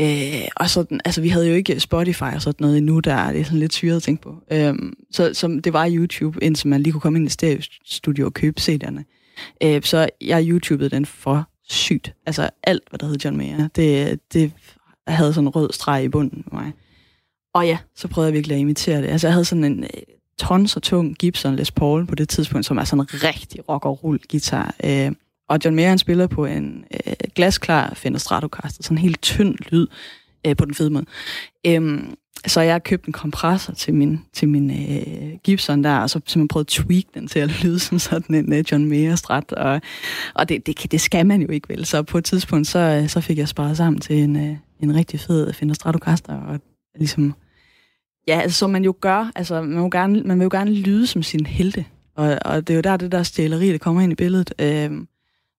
[0.00, 3.32] Øh, og sådan, altså vi havde jo ikke Spotify og sådan noget endnu, der er
[3.32, 4.34] det sådan lidt syret at tænke på.
[4.50, 4.74] Øh,
[5.10, 8.60] så som det var YouTube, indtil man lige kunne komme ind i studio og købe
[8.60, 9.02] CD'erne.
[9.62, 12.14] Øh, så jeg YouTubede den for sygt.
[12.26, 14.52] Altså alt, hvad der hed John Mayer, det, det
[15.06, 16.72] havde sådan en rød streg i bunden for mig.
[17.56, 19.08] Og ja, så prøvede jeg virkelig at imitere det.
[19.08, 20.02] Altså jeg havde sådan en øh,
[20.38, 23.84] tons og tung Gibson Les Paul på det tidspunkt, som er sådan en rigtig rock
[23.84, 24.74] og roll guitar.
[24.84, 25.12] Øh,
[25.48, 29.54] og John Mayer han spiller på en øh, glasklar Fender Stratocaster, sådan en helt tynd
[29.70, 29.86] lyd
[30.46, 31.04] øh, på den fede måde.
[31.66, 32.14] Øhm,
[32.46, 36.48] så jeg købte en kompressor til min, til min øh, Gibson der, og så simpelthen
[36.48, 39.80] prøvede at tweak den til at lyde som sådan en øh, John Mayer strat, og,
[40.34, 41.84] og det, det, det skal man jo ikke vel.
[41.84, 44.94] Så på et tidspunkt, så, øh, så fik jeg sparet sammen til en, øh, en
[44.94, 46.60] rigtig fed Fender Stratocaster, og
[46.98, 47.34] ligesom,
[48.26, 51.06] ja, altså, som man jo gør, altså man, vil gerne, man vil jo gerne lyde
[51.06, 51.84] som sin helte,
[52.16, 54.54] og, og det er jo der, det der stjæleri, der kommer ind i billedet.
[54.58, 54.90] Øh,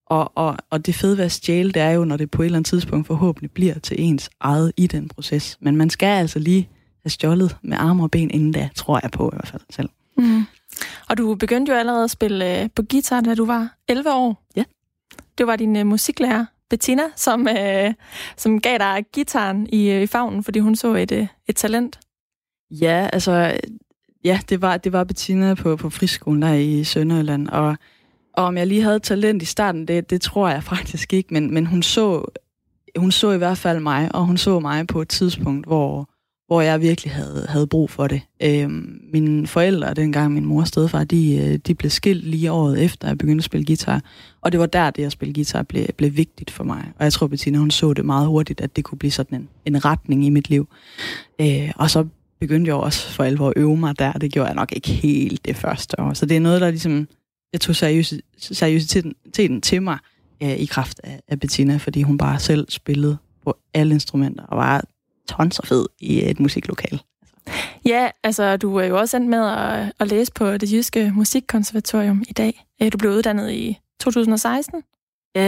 [0.10, 2.46] og, og, og det fede ved at stjæle, det er jo, når det på et
[2.46, 5.58] eller andet tidspunkt forhåbentlig bliver til ens eget i den proces.
[5.62, 6.70] Men man skal altså lige
[7.04, 9.90] have stjålet med arme og ben inden da, tror jeg på i hvert fald selv.
[10.18, 10.44] Mm.
[11.10, 14.44] Og du begyndte jo allerede at spille øh, på guitar, da du var 11 år.
[14.56, 14.64] Ja.
[15.38, 17.94] Det var din øh, musiklærer, Bettina, som, øh,
[18.38, 22.00] som gav dig gitaren i, øh, i favnen, fordi hun så et, øh, et talent.
[22.72, 23.58] Ja, altså,
[24.24, 27.78] ja, det var, det var Bettina på, på friskolen der i Sønderjylland, og
[28.38, 31.54] og om jeg lige havde talent i starten, det, det tror jeg faktisk ikke, men,
[31.54, 32.26] men hun, så,
[32.98, 36.10] hun så i hvert fald mig, og hun så mig på et tidspunkt, hvor,
[36.48, 38.22] hvor jeg virkelig havde, havde brug for det.
[38.44, 42.84] Øhm, mine forældre, dengang min mor og stedfar, de, øh, de blev skilt lige året
[42.84, 44.02] efter, jeg begyndte at spille guitar.
[44.42, 46.92] Og det var der, det at spille guitar blev, blev vigtigt for mig.
[47.00, 49.50] Og jeg tror, Bettina, hun så det meget hurtigt, at det kunne blive sådan en,
[49.66, 50.68] en retning i mit liv.
[51.42, 52.06] Øh, og så
[52.40, 54.12] begyndte jeg også for alvor at øve mig der.
[54.12, 56.14] Det gjorde jeg nok ikke helt det første år.
[56.14, 57.08] Så det er noget, der ligesom
[57.54, 59.98] jeg tog seriøs, seriøsiteten til mig
[60.44, 64.58] øh, i kraft af, af Bettina, fordi hun bare selv spillede på alle instrumenter og
[64.58, 64.84] var
[65.30, 67.02] tons og fed i et musiklokal.
[67.86, 72.24] Ja, altså du er jo også endt med at, at læse på det jyske musikkonservatorium
[72.30, 72.66] i dag.
[72.94, 74.84] Du blev uddannet i 2016.
[75.38, 75.44] Øh,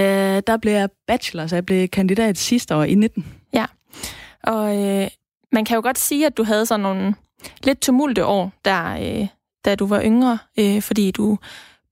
[0.48, 3.26] der blev jeg bachelor, så jeg blev kandidat sidste år i 19.
[3.54, 3.66] Ja,
[4.44, 5.08] og øh,
[5.52, 7.16] man kan jo godt sige, at du havde sådan nogle
[7.64, 9.28] lidt tumulte år, der, øh,
[9.66, 11.38] da du var yngre, øh, fordi du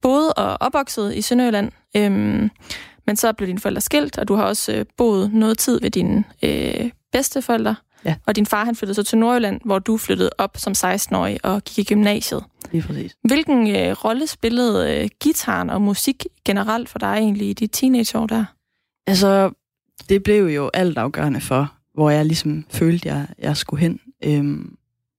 [0.02, 2.50] boet og opvokset i Sønderjylland, øhm,
[3.06, 5.90] men så blev dine forældre skilt, og du har også øh, boet noget tid ved
[5.90, 7.76] dine øh, bedsteforældre.
[8.04, 8.14] Ja.
[8.26, 11.62] Og din far han flyttede så til Nordjylland, hvor du flyttede op som 16-årig og
[11.64, 12.44] gik i gymnasiet.
[12.72, 13.16] Lige præcis.
[13.24, 18.26] Hvilken øh, rolle spillede øh, gitaren og musik generelt for dig egentlig i de teenageår
[18.26, 18.44] der?
[19.06, 19.50] Altså,
[20.08, 24.00] det blev jo alt afgørende for, hvor jeg ligesom følte, jeg, jeg skulle hen.
[24.24, 24.76] Øhm,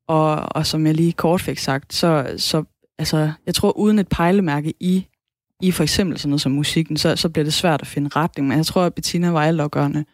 [0.07, 2.63] og, og som jeg lige kort fik sagt, så, så
[2.97, 5.07] altså, jeg tror, uden et pejlemærke i,
[5.61, 8.47] i for eksempel sådan noget som musikken, så, så bliver det svært at finde retning.
[8.47, 10.05] Men jeg tror, at Bettina var altafgørende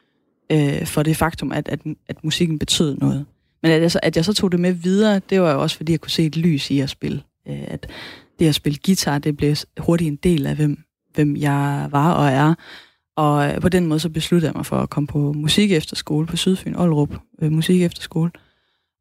[0.52, 3.26] øh, for det faktum, at, at, at musikken betød noget.
[3.64, 5.78] Men at jeg, så, at jeg så tog det med videre, det var jo også,
[5.78, 7.22] fordi jeg kunne se et lys i at spille.
[7.48, 7.88] Øh, at
[8.40, 10.78] det at spille guitar, det blev hurtigt en del af, hvem,
[11.14, 12.54] hvem jeg var og er.
[13.16, 15.96] Og øh, på den måde så besluttede jeg mig for at komme på musik efter
[15.96, 18.32] skole på Sydfyn, Aalrup, øh, musik efter skole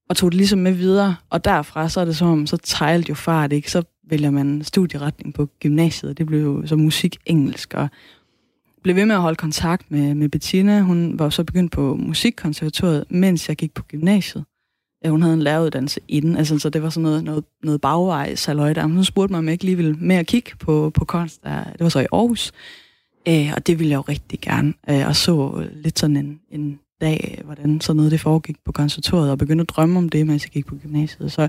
[0.09, 1.17] og tog det ligesom med videre.
[1.31, 3.71] Og derfra, så er det som om, så tejlte jo fart, ikke?
[3.71, 7.89] Så vælger man studieretning på gymnasiet, og det blev jo så musik engelsk, og
[8.83, 10.81] blev ved med at holde kontakt med, med Bettina.
[10.81, 14.45] Hun var så begyndt på musikkonservatoriet, mens jeg gik på gymnasiet.
[15.05, 18.35] Ja, hun havde en læreruddannelse inden, altså, så det var sådan noget, noget, noget bagvej,
[18.35, 18.83] saløj der.
[18.83, 21.43] Hun spurgte mig, om jeg ikke lige ville med at kigge på, på kunst.
[21.45, 22.53] Der, det var så i Aarhus.
[23.29, 24.75] Øh, og det ville jeg jo rigtig gerne.
[24.91, 29.31] Øh, og så lidt sådan en, en dag, hvordan sådan noget det foregik på konservatoriet,
[29.31, 31.33] og begyndte at drømme om det, mens jeg gik på gymnasiet.
[31.33, 31.49] Så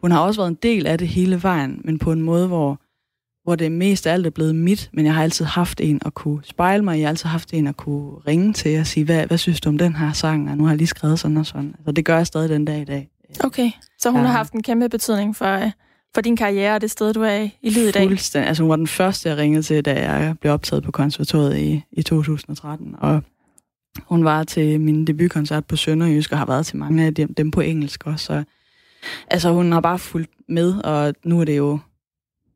[0.00, 2.80] hun har også været en del af det hele vejen, men på en måde, hvor,
[3.44, 6.14] hvor det mest af alt er blevet mit, men jeg har altid haft en at
[6.14, 9.26] kunne spejle mig, jeg har altid haft en at kunne ringe til og sige, hvad,
[9.26, 11.46] hvad synes du om den her sang, og nu har jeg lige skrevet sådan og
[11.46, 11.74] sådan.
[11.78, 13.10] Altså, det gør jeg stadig den dag i dag.
[13.44, 14.26] Okay, så hun ja.
[14.26, 15.70] har haft en kæmpe betydning for,
[16.14, 18.08] for din karriere og det sted, du er i, i livet i dag?
[18.08, 18.48] Fuldstændig.
[18.48, 21.82] Altså, hun var den første, jeg ringede til, da jeg blev optaget på konservatoriet i,
[21.92, 23.22] i 2013, og
[24.00, 27.50] hun var til min debutkoncert på Sønderjysk, og har været til mange af dem, dem
[27.50, 28.24] på engelsk også.
[28.24, 28.44] Så
[29.30, 31.78] altså hun har bare fulgt med, og nu er det jo,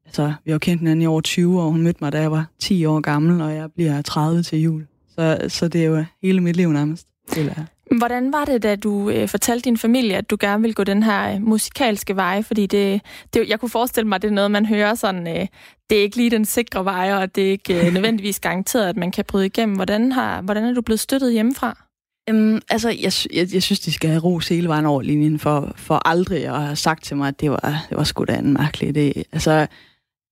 [0.07, 2.47] altså vi har kendt hinanden i over 20 år, hun mødte mig, da jeg var
[2.59, 4.87] 10 år gammel, og jeg bliver 30 til jul.
[5.15, 7.07] Så, så det er jo hele mit liv nærmest.
[7.37, 7.55] Eller.
[7.91, 11.03] Hvordan var det, da du øh, fortalte din familie, at du gerne ville gå den
[11.03, 12.43] her øh, musikalske vej?
[12.43, 13.01] Fordi det,
[13.35, 15.47] det, jeg kunne forestille mig, at det er noget, man hører sådan, øh,
[15.91, 18.97] det er ikke lige den sikre vej, og det er ikke øh, nødvendigvis garanteret, at
[18.97, 19.75] man kan bryde igennem.
[19.75, 21.85] Hvordan, har, hvordan er du blevet støttet hjemmefra?
[22.29, 25.73] Øhm, altså, jeg, jeg, jeg synes, de skal have ros hele vejen over linjen for,
[25.77, 28.53] for aldrig at have sagt til mig, at det var, det var sgu da en
[28.53, 29.23] mærkelig idé.
[29.33, 29.67] Altså,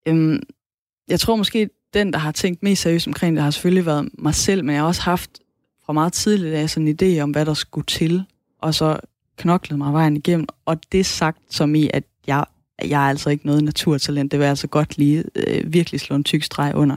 [0.08, 0.40] øhm,
[1.08, 4.34] jeg tror måske, den, der har tænkt mest seriøst omkring det, har selvfølgelig været mig
[4.34, 5.30] selv, men jeg har også haft
[5.92, 8.24] fra meget tidligt af sådan en idé om, hvad der skulle til,
[8.58, 9.00] og så
[9.36, 12.44] knoklede mig vejen igennem, og det sagt som i, at jeg,
[12.82, 16.24] jeg er altså ikke noget naturtalent, det var altså godt lige øh, virkelig slå en
[16.24, 16.96] tyk streg under.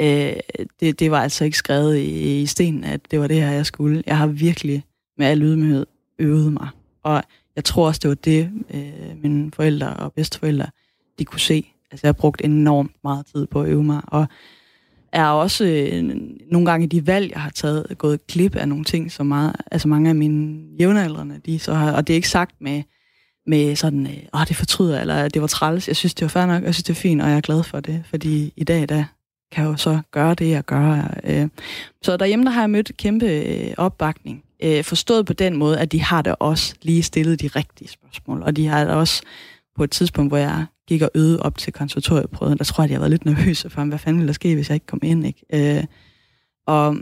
[0.00, 0.32] Øh,
[0.80, 3.66] det, det var altså ikke skrevet i, i sten, at det var det her, jeg
[3.66, 4.02] skulle.
[4.06, 4.84] Jeg har virkelig
[5.18, 5.86] med al ydmyghed
[6.18, 6.68] øvet mig,
[7.02, 7.22] og
[7.56, 10.66] jeg tror også, det var det, øh, mine forældre og bedsteforældre,
[11.18, 11.72] de kunne se.
[11.90, 14.26] Altså, jeg har brugt enormt meget tid på at øve mig, og
[15.12, 16.16] er også øh,
[16.50, 19.88] nogle gange de valg, jeg har taget, gået klip af nogle ting, som meget, altså
[19.88, 22.82] mange af mine jævnaldrende, de så har, og det er ikke sagt med,
[23.46, 25.88] med sådan, øh, åh, det fortryder, eller det var træls.
[25.88, 27.62] Jeg synes, det var fair nok, jeg synes, det er fint, og jeg er glad
[27.62, 29.04] for det, fordi i dag, der
[29.52, 31.14] kan jeg jo så gøre det, jeg gør.
[31.24, 31.48] Øh.
[32.02, 34.44] Så derhjemme, der har jeg mødt kæmpe øh, opbakning.
[34.62, 38.42] Øh, forstået på den måde, at de har da også lige stillet de rigtige spørgsmål,
[38.42, 39.22] og de har da også
[39.78, 42.92] på et tidspunkt, hvor jeg gik og øvede op til konservatorieprøven, der tror jeg, at
[42.92, 45.26] jeg var lidt nervøs for, hvad fanden ville der ske, hvis jeg ikke kom ind,
[45.26, 45.78] ikke?
[45.78, 45.84] Øh,
[46.66, 46.96] og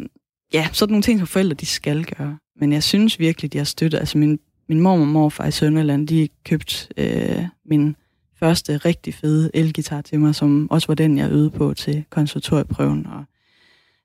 [0.53, 2.39] ja, sådan nogle ting, som forældre, de skal gøre.
[2.61, 3.99] Men jeg synes virkelig, de har støttet.
[3.99, 7.97] Altså min, min mor og morfar i Sønderland, de købte øh, min
[8.39, 13.07] første rigtig fede elgitar til mig, som også var den, jeg øvede på til konservatorieprøven.
[13.07, 13.24] Og,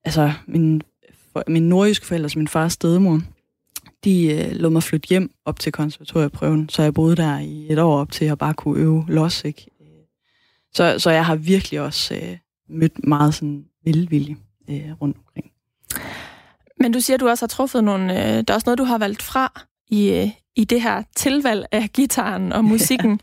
[0.03, 0.81] altså, min,
[1.33, 3.21] for, min nordjyske forældre, altså min fars stedmor,
[4.03, 7.79] de øh, lod mig flytte hjem op til konservatorieprøven, så jeg boede der i et
[7.79, 9.71] år op til at bare kunne øve los, ikke?
[10.73, 12.37] Så, så jeg har virkelig også øh,
[12.69, 14.37] mødt meget sådan velvilje
[14.69, 15.51] øh, rundt omkring.
[16.79, 18.13] Men du siger, at du også har truffet nogle...
[18.13, 21.65] Øh, der er også noget, du har valgt fra i, øh, i det her tilvalg
[21.71, 23.11] af gitaren og musikken.
[23.11, 23.17] Ja.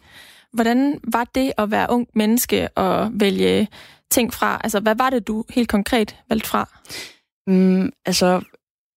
[0.52, 3.68] Hvordan var det at være ung menneske og vælge
[4.10, 4.60] ting fra?
[4.64, 6.68] Altså, hvad var det, du helt konkret valgte fra?
[7.46, 8.40] Mm, altså,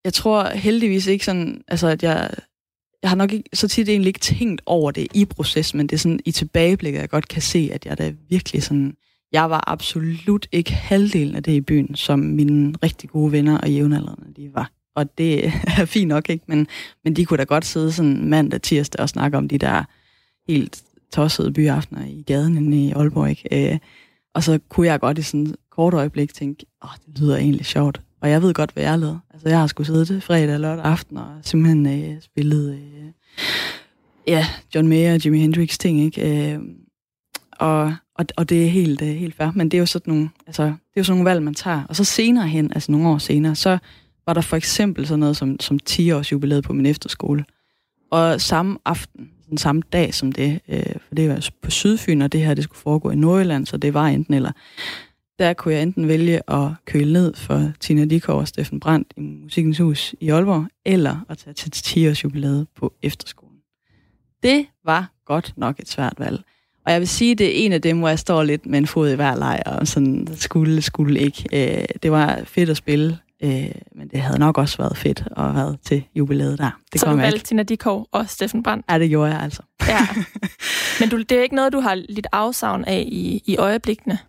[0.06, 2.30] jeg tror heldigvis ikke sådan, altså at jeg,
[3.02, 5.95] jeg har nok ikke, så tit egentlig ikke tænkt over det i processen, men det
[5.95, 8.95] er sådan i tilbageblikket, jeg godt kan se, at jeg da virkelig sådan,
[9.32, 13.72] jeg var absolut ikke halvdelen af det i byen, som mine rigtig gode venner og
[13.72, 14.72] jævnaldrende, de var.
[14.95, 15.45] Og det
[15.78, 16.45] er fint nok, ikke?
[16.47, 16.68] Men,
[17.04, 19.84] men de kunne da godt sidde sådan mandag, tirsdag og snakke om de der
[20.47, 23.74] helt tossede byaftener i gaden inde i Aalborg, ikke?
[23.74, 23.80] Øh,
[24.34, 27.38] og så kunne jeg godt i sådan et kort øjeblik tænke, åh, oh, det lyder
[27.38, 28.02] egentlig sjovt.
[28.22, 29.19] Og jeg ved godt, hvad jeg lavede.
[29.34, 33.11] Altså, jeg har skulle sidde til fredag og lørdag aften og simpelthen øh, spillet øh,
[34.28, 36.53] ja, John Mayer og Jimi Hendrix ting, ikke?
[36.53, 36.59] Øh,
[37.51, 39.51] og, og, og det er helt, øh, helt fair.
[39.55, 41.84] Men det er jo sådan nogle, altså, det er jo sådan nogle valg, man tager.
[41.89, 43.78] Og så senere hen, altså nogle år senere, så
[44.26, 47.45] var der for eksempel sådan noget som, som 10 års jubilæet på min efterskole.
[48.11, 52.32] Og samme aften, den samme dag som det, øh, for det var på Sydfyn, og
[52.32, 54.51] det her det skulle foregå i Nordjylland, så det var enten eller
[55.42, 59.20] der kunne jeg enten vælge at køle ned for Tina Dikov og Steffen Brandt i
[59.20, 63.58] Musikens Hus i Aalborg, eller at tage til 10 års jubilæet på efterskolen.
[64.44, 66.42] Det var godt nok et svært valg.
[66.86, 68.88] Og jeg vil sige, det er en af dem, hvor jeg står lidt med en
[68.88, 71.46] fod i hver lejr, og sådan skulle, skulle ikke.
[71.54, 75.44] Øh, det var fedt at spille, øh, men det havde nok også været fedt at
[75.44, 76.80] have været til jubilæet der.
[76.94, 78.86] Det Så du valgte Tina Dikov og Steffen Brandt?
[78.89, 79.62] Ja, det gjorde jeg altså.
[79.88, 80.08] Ja.
[81.00, 84.20] Men du, det er ikke noget, du har lidt afsavn af i, i øjeblikkene?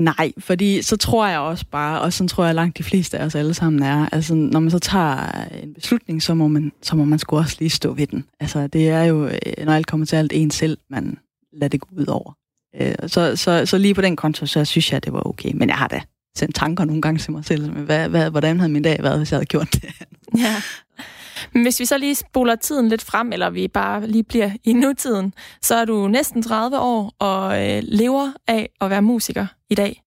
[0.00, 3.24] Nej, fordi så tror jeg også bare, og sådan tror jeg langt de fleste af
[3.24, 6.72] os alle sammen er, altså når man så tager øh, en beslutning, så må man,
[6.82, 8.24] så må man sgu også lige stå ved den.
[8.40, 11.18] Altså det er jo, øh, når alt kommer til alt, en selv, man
[11.52, 12.32] lader det gå ud over.
[12.80, 15.50] Øh, så, så, så lige på den konto, så synes jeg, det var okay.
[15.54, 16.00] Men jeg har da
[16.36, 19.32] sendt tanker nogle gange til mig selv, hvad, hvad, hvordan havde min dag været, hvis
[19.32, 19.84] jeg havde gjort det?
[20.38, 20.54] Ja.
[21.52, 24.72] Men hvis vi så lige spoler tiden lidt frem, eller vi bare lige bliver i
[24.72, 29.74] nutiden, så er du næsten 30 år og øh, lever af at være musiker i
[29.74, 30.02] dag.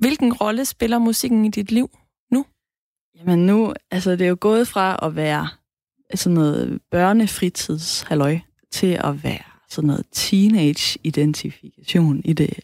[0.00, 1.90] Hvilken rolle spiller musikken i dit liv
[2.30, 2.46] nu?
[3.18, 5.48] Jamen nu, altså det er jo gået fra at være
[6.14, 8.38] sådan noget børnefritidshalløj
[8.70, 12.60] til at være sådan noget teenage-identifikation i det.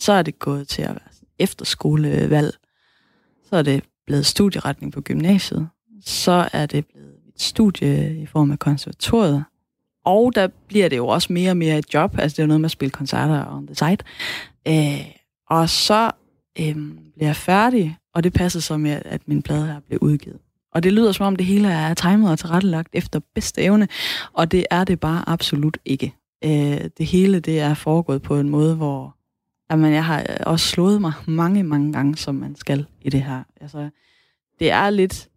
[0.00, 1.08] Så er det gået til at være
[1.38, 2.54] efterskolevalg.
[3.48, 5.68] Så er det blevet studieretning på gymnasiet.
[6.04, 9.44] Så er det blevet studie i form af konservatoriet.
[10.04, 12.18] Og der bliver det jo også mere og mere et job.
[12.18, 13.98] Altså det er jo noget med at spille koncerter on the side.
[14.68, 15.06] Øh,
[15.50, 16.10] og så
[16.60, 16.76] øh,
[17.14, 20.38] bliver jeg færdig, og det passer så med, at min plade her blev udgivet.
[20.74, 23.88] Og det lyder som om det hele er timet og tilrettelagt efter bedste evne,
[24.32, 26.14] og det er det bare absolut ikke.
[26.44, 29.16] Øh, det hele det er foregået på en måde, hvor
[29.70, 33.22] jamen, jeg har øh, også slået mig mange, mange gange, som man skal i det
[33.22, 33.42] her.
[33.60, 33.90] Altså,
[34.58, 35.28] det er lidt,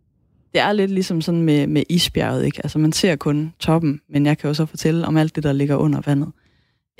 [0.55, 2.59] det er lidt ligesom sådan med, med isbjerget, ikke?
[2.63, 5.53] Altså, man ser kun toppen, men jeg kan jo så fortælle om alt det, der
[5.53, 6.31] ligger under vandet.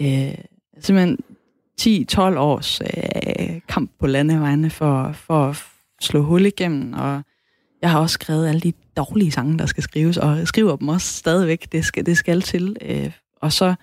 [0.02, 0.36] Øh,
[0.80, 1.18] simpelthen
[1.82, 5.64] 10-12 års øh, kamp på landevejene for, for at
[6.02, 7.22] slå hul igennem, og
[7.82, 11.14] jeg har også skrevet alle de dårlige sange, der skal skrives, og skriver dem også
[11.14, 11.72] stadigvæk.
[11.72, 12.78] Det skal, det skal til.
[12.82, 13.76] Øh, og så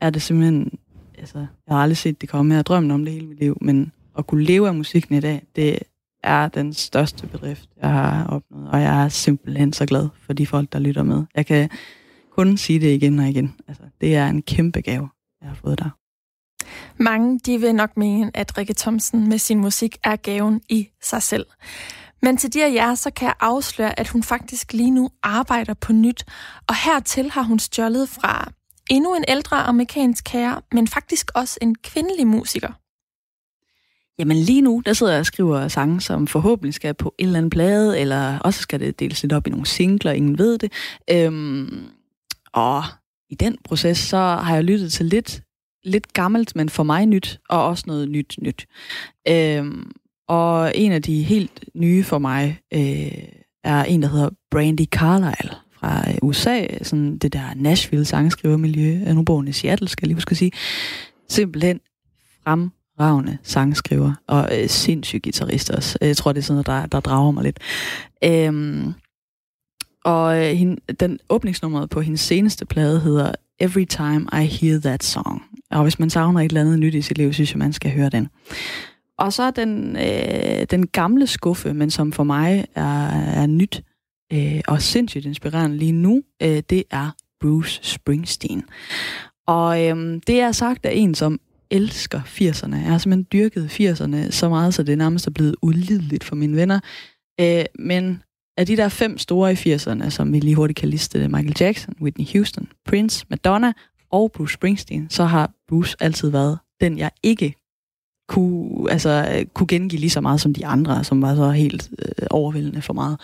[0.00, 0.78] er det simpelthen...
[1.18, 2.52] Altså, jeg har aldrig set det komme.
[2.52, 5.20] Jeg har drømt om det hele mit liv, men at kunne leve af musikken i
[5.20, 5.78] dag, det
[6.24, 8.68] er den største bedrift, jeg har opnået.
[8.68, 11.24] Og jeg er simpelthen så glad for de folk, der lytter med.
[11.36, 11.70] Jeg kan
[12.30, 13.54] kun sige det igen og igen.
[13.68, 15.08] Altså, det er en kæmpe gave,
[15.40, 15.90] jeg har fået der.
[17.02, 21.22] Mange de vil nok mene, at Rikke Thomsen med sin musik er gaven i sig
[21.22, 21.46] selv.
[22.22, 25.74] Men til de af jer, så kan jeg afsløre, at hun faktisk lige nu arbejder
[25.74, 26.24] på nyt.
[26.68, 28.52] Og hertil har hun stjålet fra
[28.90, 32.72] endnu en ældre amerikansk kære, men faktisk også en kvindelig musiker.
[34.18, 37.38] Jamen lige nu, der sidder jeg og skriver sange, som forhåbentlig skal på en eller
[37.38, 40.72] anden plade, eller også skal det deles lidt op i nogle singler, ingen ved det.
[41.10, 41.84] Øhm,
[42.52, 42.82] og
[43.30, 45.42] i den proces, så har jeg lyttet til lidt,
[45.84, 48.66] lidt gammelt, men for mig nyt, og også noget nyt nyt.
[49.28, 49.92] Øhm,
[50.28, 53.28] og en af de helt nye for mig øh,
[53.64, 56.66] er en, der hedder Brandy Carlisle fra øh, USA.
[56.82, 58.98] Sådan det der Nashville sangskrivermiljø.
[58.98, 60.52] nu nu hun i Seattle, skal jeg lige huske at sige.
[61.28, 61.80] Simpelthen
[62.44, 65.98] frem fremragende sangskriver og øh, sindssyg guitarist også.
[66.00, 67.58] Jeg tror, det er sådan noget, der, der drager mig lidt.
[68.24, 68.94] Øhm,
[70.04, 75.04] og øh, hende, den åbningsnummeret på hendes seneste plade hedder Every Time I Hear That
[75.04, 75.42] Song.
[75.70, 77.90] Og hvis man savner et eller andet nyt i sit liv, synes jeg, man skal
[77.90, 78.28] høre den.
[79.18, 83.06] Og så den, øh, den gamle skuffe, men som for mig er,
[83.42, 83.82] er nyt
[84.32, 88.62] øh, og sindssygt inspirerende lige nu, øh, det er Bruce Springsteen.
[89.46, 91.40] Og øh, det er sagt af en, som
[91.74, 92.76] elsker 80'erne.
[92.76, 96.56] Jeg har simpelthen dyrket 80'erne så meget, så det nærmest er blevet ulideligt for mine
[96.56, 96.80] venner.
[97.40, 98.22] Øh, men
[98.56, 101.56] af de der fem store i 80'erne, som vi lige hurtigt kan liste, det Michael
[101.60, 103.72] Jackson, Whitney Houston, Prince, Madonna
[104.10, 107.54] og Bruce Springsteen, så har Bruce altid været den, jeg ikke
[108.28, 112.26] kunne, altså, kunne gengive lige så meget som de andre, som var så helt øh,
[112.30, 113.20] overvældende for meget.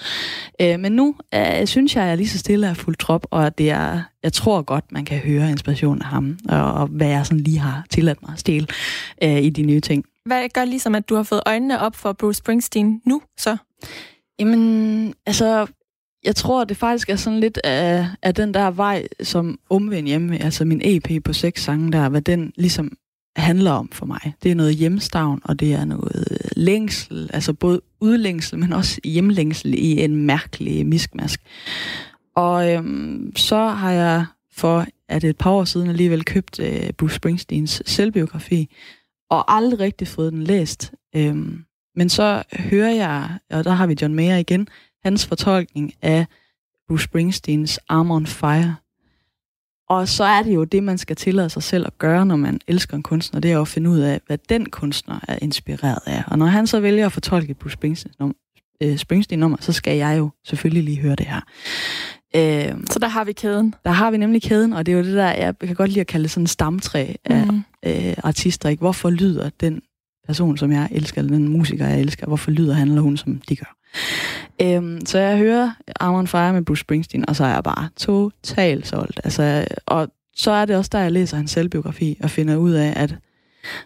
[0.61, 3.59] Øh, men nu øh, synes jeg, at jeg lige så stille er fuldt trop, og
[3.59, 7.27] det er, jeg tror godt, man kan høre inspirationen af ham, og, og hvad jeg
[7.27, 8.69] sådan lige har tilladt mig at stille
[9.23, 10.05] øh, i de nye ting.
[10.25, 13.57] Hvad gør ligesom, at du har fået øjnene op for Bruce Springsteen nu så?
[14.39, 15.67] Jamen, altså,
[16.25, 20.43] jeg tror, det faktisk er sådan lidt af, af den der vej, som omvendt hjemme,
[20.43, 22.93] altså min EP på seks sange der, hvad den ligesom
[23.41, 24.35] handler om for mig.
[24.43, 29.01] Det er noget hjemstavn, og det er noget øh, længsel, altså både udlængsel, men også
[29.05, 31.41] hjemlængsel i en mærkelig miskmask.
[32.37, 37.15] Og øhm, så har jeg for at et par år siden alligevel købt øh, Bruce
[37.15, 38.69] Springsteens selvbiografi,
[39.31, 40.93] og aldrig rigtig fået den læst.
[41.17, 41.65] Øhm,
[41.97, 44.69] men så hører jeg, og der har vi John Mayer igen,
[45.05, 46.27] hans fortolkning af
[46.89, 48.77] Bruce Springsteens Arm on Fire,
[49.91, 52.61] og så er det jo det, man skal tillade sig selv at gøre, når man
[52.67, 56.23] elsker en kunstner, det er at finde ud af, hvad den kunstner er inspireret af.
[56.27, 58.35] Og når han så vælger at fortolke Bruce Springsteen,
[58.83, 61.41] øh, så skal jeg jo selvfølgelig lige høre det her.
[62.37, 63.75] Øh, så der har vi kæden?
[63.85, 66.01] Der har vi nemlig kæden, og det er jo det der, jeg kan godt lide
[66.01, 67.63] at kalde det sådan en stamtræ af mm.
[67.87, 68.69] øh, artister.
[68.69, 68.81] Ikke?
[68.81, 69.83] Hvorfor lyder den
[70.27, 73.41] person, som jeg elsker, eller den musiker, jeg elsker, hvorfor lyder han eller hun, som
[73.49, 73.80] de gør?
[74.63, 75.71] Øhm, så jeg hører
[76.01, 79.21] Armand Fire med Bruce Springsteen, og så er jeg bare totalt solgt.
[79.25, 82.93] Altså, og så er det også der, jeg læser hans selvbiografi og finder ud af,
[82.97, 83.17] at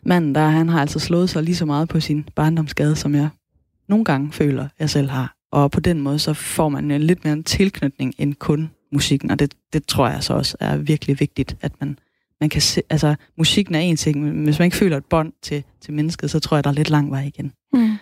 [0.03, 3.29] manden der, han har altså slået sig lige så meget på sin barndomsgade, som jeg
[3.89, 5.35] nogle gange føler, jeg selv har.
[5.53, 9.31] Og på den måde, så får man en lidt mere en tilknytning end kun musikken,
[9.31, 11.99] og det, det tror jeg så også er virkelig vigtigt, at man,
[12.41, 15.33] man kan se, altså musikken er en ting, men hvis man ikke føler et bånd
[15.43, 17.53] til, til mennesket, så tror jeg, der er lidt lang vej igen.
[17.73, 17.97] Mm.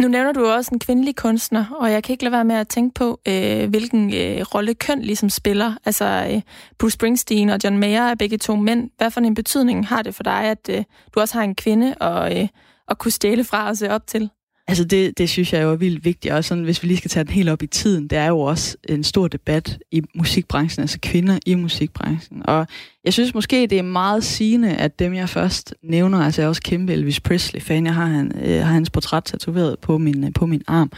[0.00, 2.68] Nu nævner du også en kvindelig kunstner, og jeg kan ikke lade være med at
[2.68, 5.74] tænke på, øh, hvilken øh, rolle køn ligesom spiller.
[5.84, 6.42] Altså, øh,
[6.78, 8.90] Bruce Springsteen og John Mayer er begge to mænd.
[8.96, 10.84] Hvad for en betydning har det for dig, at øh,
[11.14, 12.48] du også har en kvinde og, øh,
[12.88, 14.30] at kunne stjæle fra og se op til?
[14.70, 17.10] Altså det, det synes jeg jo er vildt vigtigt, og sådan, hvis vi lige skal
[17.10, 20.80] tage den helt op i tiden, det er jo også en stor debat i musikbranchen,
[20.82, 22.42] altså kvinder i musikbranchen.
[22.44, 22.66] Og
[23.04, 26.48] jeg synes måske, det er meget sigende, at dem jeg først nævner, altså jeg er
[26.48, 30.32] også kæmpe Elvis Presley-fan, jeg har, han, øh, har hans portræt tatoveret på min, øh,
[30.34, 30.92] på min arm,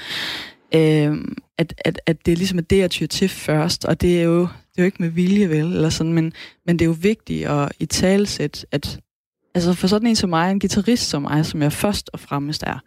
[0.74, 4.22] øh, at, at, at det er ligesom det, jeg tyr til først, og det er
[4.22, 6.32] jo, det er jo ikke med vilje, vel, eller sådan, men,
[6.66, 9.00] men det er jo vigtigt at i talsæt, at
[9.54, 12.62] altså for sådan en som mig, en guitarist som mig, som jeg først og fremmest
[12.62, 12.78] er,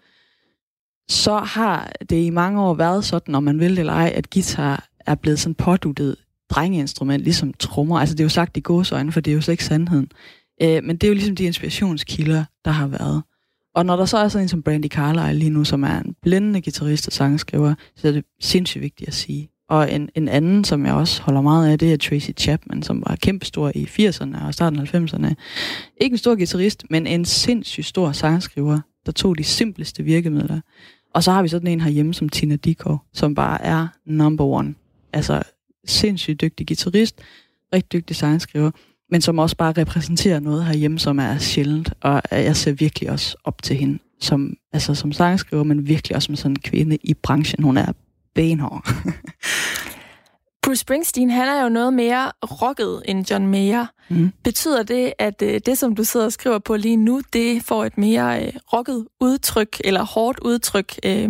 [1.09, 4.29] så har det i mange år været sådan, om man vil det eller ej, at
[4.29, 6.15] guitar er blevet sådan påduttet
[6.49, 7.99] drengeinstrument, ligesom trommer.
[7.99, 10.11] Altså det er jo sagt i gåsøjne, for det er jo slet ikke sandheden.
[10.61, 13.23] Øh, men det er jo ligesom de inspirationskilder, der har været.
[13.75, 16.15] Og når der så er sådan en som Brandy Carlile lige nu, som er en
[16.21, 19.49] blændende guitarist og sangskriver, så er det sindssygt vigtigt at sige.
[19.69, 23.03] Og en, en anden, som jeg også holder meget af, det er Tracy Chapman, som
[23.07, 25.33] var kæmpestor i 80'erne og starten af 90'erne.
[26.01, 30.59] Ikke en stor guitarist, men en sindssygt stor sangskriver, der tog de simpleste virkemidler.
[31.15, 34.75] Og så har vi sådan en herhjemme som Tina Dickow, som bare er number one.
[35.13, 35.43] Altså
[35.85, 37.21] sindssygt dygtig guitarist,
[37.73, 38.71] rigtig dygtig sangskriver,
[39.11, 41.93] men som også bare repræsenterer noget herhjemme, som er sjældent.
[42.01, 46.25] Og jeg ser virkelig også op til hende som, altså som sangskriver, men virkelig også
[46.25, 47.63] som sådan en kvinde i branchen.
[47.63, 47.93] Hun er
[48.33, 48.87] benhård.
[50.65, 53.85] Bruce Springsteen, han er jo noget mere rocket end John Mayer.
[54.09, 54.31] Mm.
[54.43, 57.85] Betyder det, at øh, det, som du sidder og skriver på lige nu, det får
[57.85, 61.29] et mere øh, rocket udtryk, eller hårdt udtryk, øh,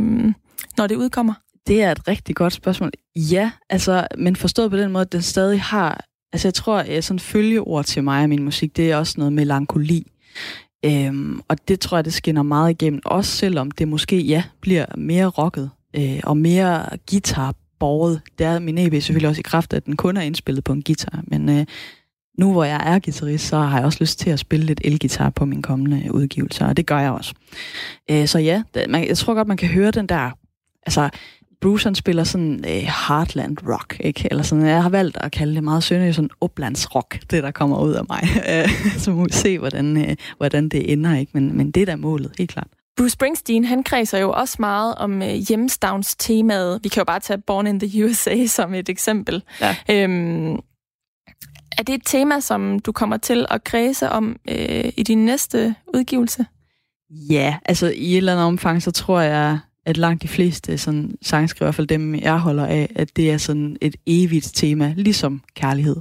[0.78, 1.34] når det udkommer?
[1.68, 2.92] Det er et rigtig godt spørgsmål.
[3.16, 6.06] Ja, altså, men forstået på den måde, at den stadig har...
[6.34, 9.34] Altså, jeg tror, at sådan følgeord til mig og min musik, det er også noget
[9.34, 10.12] melankoli.
[10.86, 14.86] Øhm, og det tror jeg, det skinner meget igennem, også selvom det måske, ja, bliver
[14.98, 18.22] mere rocket øh, og mere guitar borget.
[18.40, 20.84] Det er min EP selvfølgelig også i kraft, at den kun er indspillet på en
[20.84, 21.66] guitar, men øh,
[22.38, 25.30] nu hvor jeg er guitarist, så har jeg også lyst til at spille lidt elgitar
[25.30, 27.34] på min kommende udgivelser, og det gør jeg også.
[28.12, 30.32] Øh, så ja, man, jeg tror godt, man kan høre den der,
[30.86, 31.10] altså
[31.62, 34.28] Bruce han spiller sådan øh, Heartland rock, ikke?
[34.32, 37.52] Eller sådan, jeg har valgt at kalde det meget sønderligt sådan Uplands rock, det der
[37.52, 38.22] kommer ud af mig.
[38.52, 41.32] Øh, så må vi se, hvordan, øh, hvordan det ender, ikke?
[41.34, 42.68] Men, men det er da målet, helt klart.
[42.98, 46.80] Bruce Springsteen, han kredser jo også meget om øh, hjemstavns temaet.
[46.84, 49.44] Vi kan jo bare tage Born in the USA som et eksempel.
[49.62, 49.76] Ja.
[49.90, 50.54] Øhm,
[51.78, 55.76] er det et tema, som du kommer til at kredse om øh, i din næste
[55.94, 56.46] udgivelse?
[57.10, 61.18] Ja, altså i et eller andet omfang, så tror jeg, at langt de fleste sådan,
[61.22, 64.94] sangskriver, i hvert fald dem, jeg holder af, at det er sådan et evigt tema,
[64.98, 65.96] ligesom kærlighed.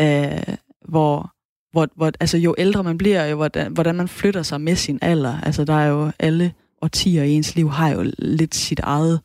[0.00, 0.54] Øh,
[0.88, 1.33] hvor,
[1.74, 4.98] hvor, hvor, altså jo ældre man bliver, jo hvordan, hvordan man flytter sig med sin
[5.02, 5.40] alder.
[5.40, 6.52] Altså der er jo alle
[6.82, 9.20] årtier i ens liv, har jo lidt sit eget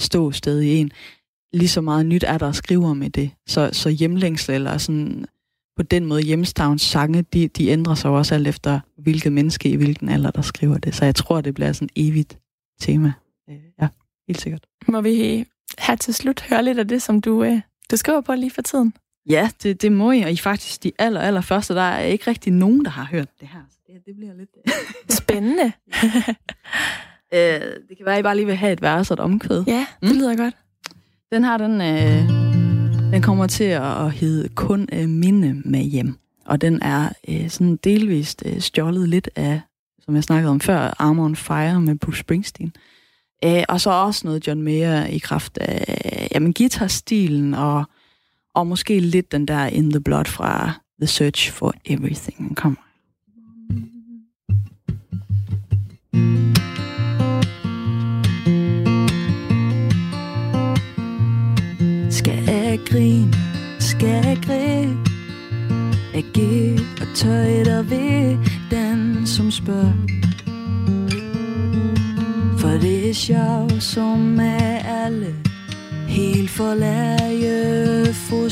[0.00, 0.92] ståsted i en.
[1.52, 3.30] Lige så meget nyt er der at skrive om i det.
[3.46, 5.26] Så, så hjemlængsel eller sådan
[5.76, 9.76] på den måde hjemstavns sange, de, de ændrer sig også alt efter, hvilket menneske i
[9.76, 10.94] hvilken alder, der skriver det.
[10.94, 12.38] Så jeg tror, det bliver sådan et evigt
[12.80, 13.12] tema.
[13.50, 13.88] Øh, ja,
[14.28, 14.66] helt sikkert.
[14.88, 15.44] Må vi
[15.78, 18.62] her til slut høre lidt af det, som du, øh, du skriver på lige for
[18.62, 18.94] tiden?
[19.28, 22.30] Ja, det, det må I, og I faktisk de aller, aller første, der er ikke
[22.30, 23.60] rigtig nogen, der har hørt det her.
[23.70, 24.50] Så det, det bliver lidt...
[24.66, 24.72] Øh,
[25.20, 25.72] Spændende.
[27.34, 29.64] øh, det kan være, at I bare lige vil have et vers og et omkvæd.
[29.66, 30.18] Ja, det mm.
[30.18, 30.54] lyder godt.
[31.32, 31.80] Den har den...
[31.80, 32.42] Øh,
[33.12, 36.18] den kommer til at hedde Kun øh, minde med hjem.
[36.44, 39.60] Og den er øh, sådan delvist øh, stjålet lidt af,
[40.00, 42.72] som jeg snakkede om før, Armor on Fire med Bruce Springsteen.
[43.44, 47.84] Øh, og så også noget John Mayer i kraft af jamen, guitarstilen og
[48.54, 52.56] og måske lidt den der In the Blood fra The Search for Everything.
[52.56, 52.78] Kom.
[62.10, 63.32] Skal jeg grine?
[63.80, 64.98] Skal jeg grine?
[66.14, 68.38] Jeg giver og tøj dig ved
[68.70, 69.92] den, som spørger.
[72.58, 75.34] For det er sjov, som er alle
[76.12, 77.91] Helt forlage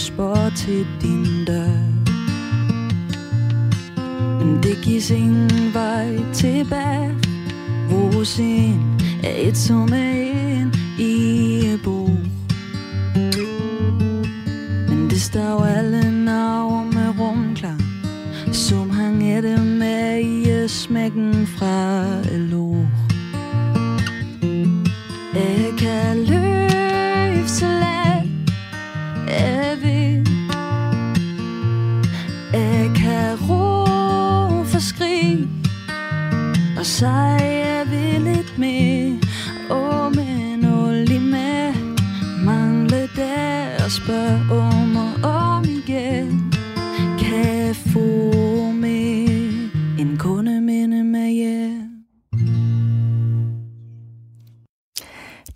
[0.00, 1.78] spor til din dør.
[4.38, 7.20] Men det gives ingen vej tilbage.
[7.90, 12.10] Vores ind er et som er en i bog
[14.88, 17.82] Men det står alle navn med rumklang
[18.52, 22.69] Som hang det med i smækken fra lor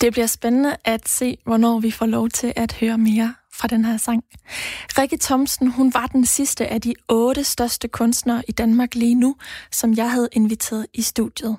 [0.05, 3.85] Det bliver spændende at se, hvornår vi får lov til at høre mere fra den
[3.85, 4.25] her sang.
[4.99, 9.37] Rikke Thomsen, hun var den sidste af de otte største kunstnere i Danmark lige nu,
[9.73, 11.57] som jeg havde inviteret i studiet.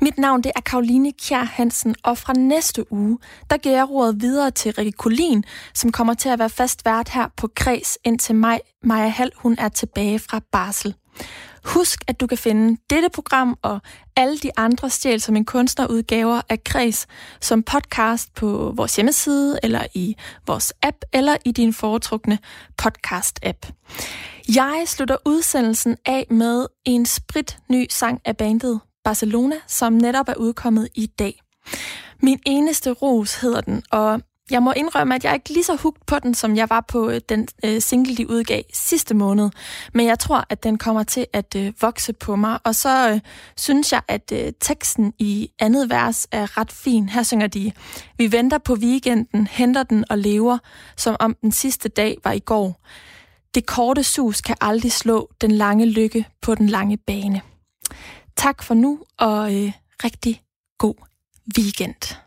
[0.00, 3.18] Mit navn det er Karoline Kjær Hansen, og fra næste uge,
[3.50, 7.08] der giver jeg rådet videre til Rikke Kolin, som kommer til at være fast vært
[7.08, 8.60] her på Kreds indtil maj.
[8.82, 10.94] Maja Hall, hun er tilbage fra Basel.
[11.64, 13.80] Husk, at du kan finde dette program og
[14.16, 17.06] alle de andre stjæl som en kunstnerudgaver af Kreds
[17.40, 22.38] som podcast på vores hjemmeside, eller i vores app, eller i din foretrukne
[22.82, 23.72] podcast-app.
[24.54, 30.34] Jeg slutter udsendelsen af med en sprit ny sang af bandet Barcelona, som netop er
[30.34, 31.40] udkommet i dag.
[32.22, 34.20] Min eneste ros hedder den, og
[34.50, 36.80] jeg må indrømme, at jeg er ikke lige så hugt på den, som jeg var
[36.80, 39.50] på øh, den øh, single, de udgav sidste måned.
[39.94, 42.58] Men jeg tror, at den kommer til at øh, vokse på mig.
[42.64, 43.20] Og så øh,
[43.56, 47.08] synes jeg, at øh, teksten i andet vers er ret fin.
[47.08, 47.72] Her synger de,
[48.18, 50.58] vi venter på weekenden, henter den og lever,
[50.96, 52.80] som om den sidste dag var i går.
[53.54, 57.40] Det korte sus kan aldrig slå den lange lykke på den lange bane.
[58.36, 59.72] Tak for nu, og øh,
[60.04, 60.42] rigtig
[60.78, 60.94] god
[61.58, 62.23] weekend.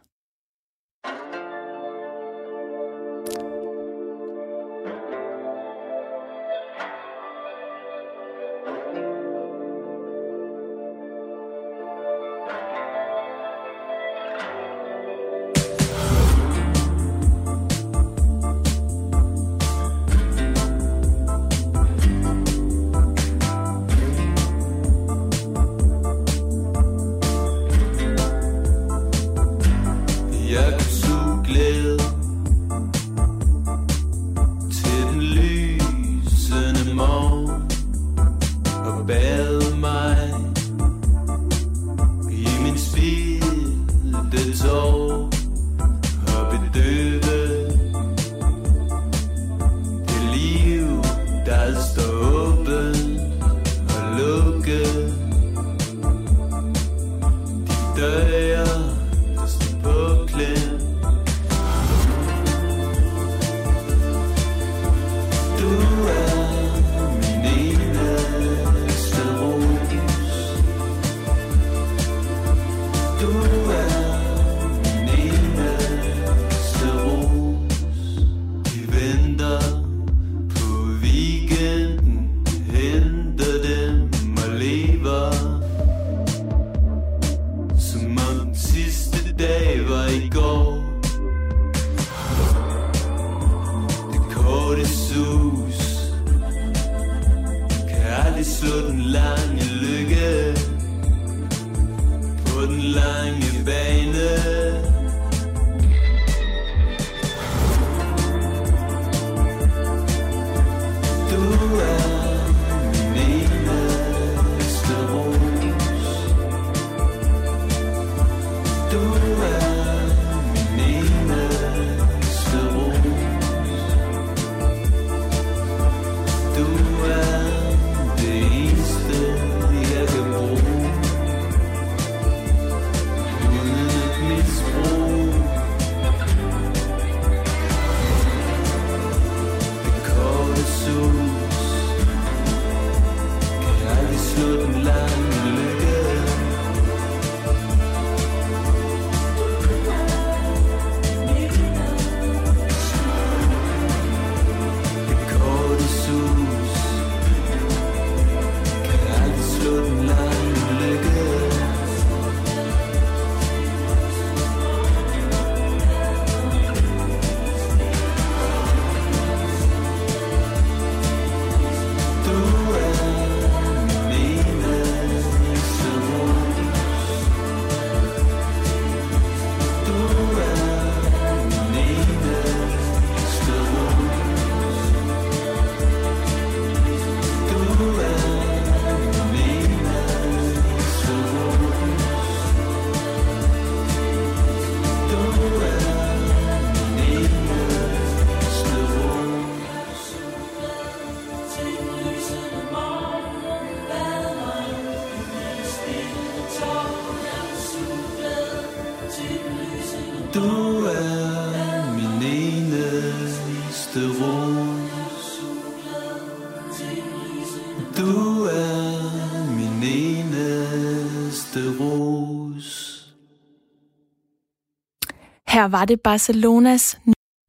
[225.57, 226.99] Her var det Barcelonas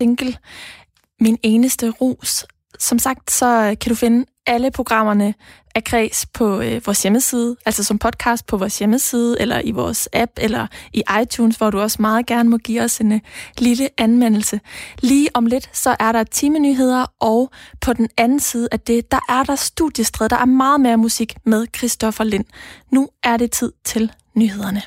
[0.02, 0.36] single,
[1.20, 2.46] Min eneste Rus.
[2.78, 5.34] som sagt, så kan du finde alle programmerne
[5.74, 10.09] af Kreds på øh, vores hjemmeside, altså som podcast på vores hjemmeside, eller i vores
[10.12, 13.20] app, eller i iTunes, hvor du også meget gerne må give os en øh,
[13.59, 14.61] lille anmeldelse.
[15.00, 17.50] Lige om lidt, så er der timenyheder, og
[17.80, 20.28] på den anden side af det, der er der studiestred.
[20.28, 22.44] Der er meget mere musik med Christoffer Lind.
[22.90, 24.82] Nu er det tid til nyhederne.